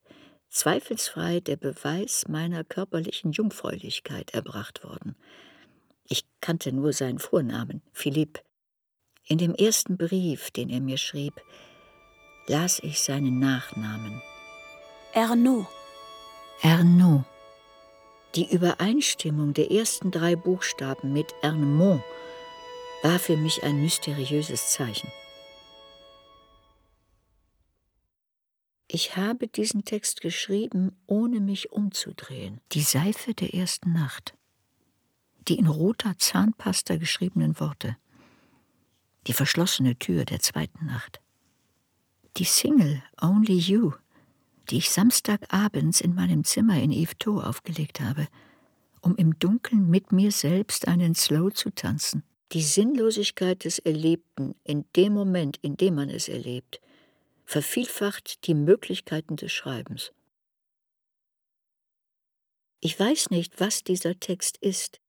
[0.49, 5.15] zweifelsfrei der Beweis meiner körperlichen Jungfräulichkeit erbracht worden.
[6.09, 8.41] Ich kannte nur seinen Vornamen, Philipp.
[9.27, 11.39] In dem ersten Brief, den er mir schrieb,
[12.47, 14.19] las ich seinen Nachnamen.
[15.13, 15.67] Ernaud.
[16.63, 17.23] Ernaud.
[18.35, 22.01] Die Übereinstimmung der ersten drei Buchstaben mit Ernemont
[23.03, 25.11] war für mich ein mysteriöses Zeichen.
[28.87, 32.61] Ich habe diesen Text geschrieben, ohne mich umzudrehen.
[32.71, 34.33] Die Seife der ersten Nacht.
[35.47, 37.97] Die in roter Zahnpasta geschriebenen Worte.
[39.27, 41.19] Die verschlossene Tür der zweiten Nacht.
[42.37, 43.91] Die Single Only You
[44.69, 48.27] die ich Samstagabends in meinem Zimmer in Yvetot aufgelegt habe,
[49.01, 52.23] um im Dunkeln mit mir selbst einen Slow zu tanzen.
[52.51, 56.81] Die Sinnlosigkeit des Erlebten in dem Moment, in dem man es erlebt,
[57.45, 60.11] vervielfacht die Möglichkeiten des Schreibens.
[62.81, 64.99] Ich weiß nicht, was dieser Text ist.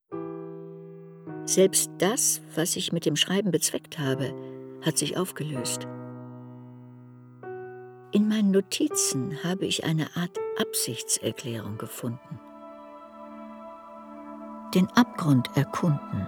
[1.44, 4.34] Selbst das, was ich mit dem Schreiben bezweckt habe,
[4.82, 5.86] hat sich aufgelöst.
[8.14, 12.38] In meinen Notizen habe ich eine Art Absichtserklärung gefunden.
[14.74, 16.26] Den Abgrund erkunden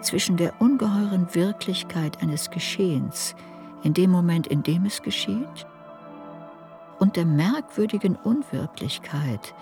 [0.00, 3.34] zwischen der ungeheuren Wirklichkeit eines Geschehens
[3.82, 5.66] in dem Moment, in dem es geschieht,
[6.98, 9.54] und der merkwürdigen Unwirklichkeit,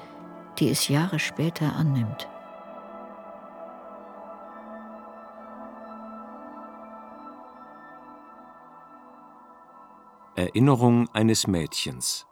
[0.61, 2.29] die es Jahre später annimmt.
[10.39, 12.25] Erinnerung eines Mädchens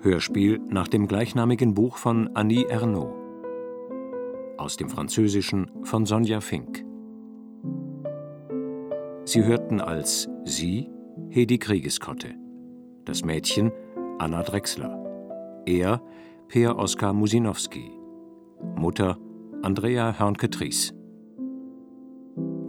[0.00, 3.14] Hörspiel nach dem gleichnamigen Buch von Annie Ernaux.
[4.58, 6.84] Aus dem Französischen von Sonja Fink.
[9.26, 10.90] Sie hörten als sie
[11.28, 12.34] Hedi Kriegeskotte,
[13.04, 13.70] das Mädchen
[14.18, 16.02] Anna Drechsler, er
[16.48, 17.92] Peer Oskar Musinowski,
[18.74, 19.18] Mutter
[19.62, 20.94] Andrea Hörnke-Tries.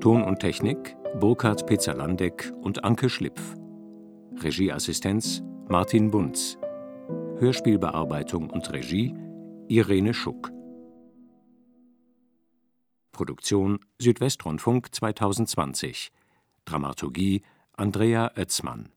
[0.01, 3.55] Ton und Technik Burkhard Petzer-Landeck und Anke Schlipf.
[4.41, 6.57] Regieassistenz Martin Bunz.
[7.37, 9.13] Hörspielbearbeitung und Regie
[9.67, 10.51] Irene Schuck.
[13.11, 16.11] Produktion Südwestrundfunk 2020.
[16.65, 17.41] Dramaturgie
[17.73, 18.91] Andrea Oetzmann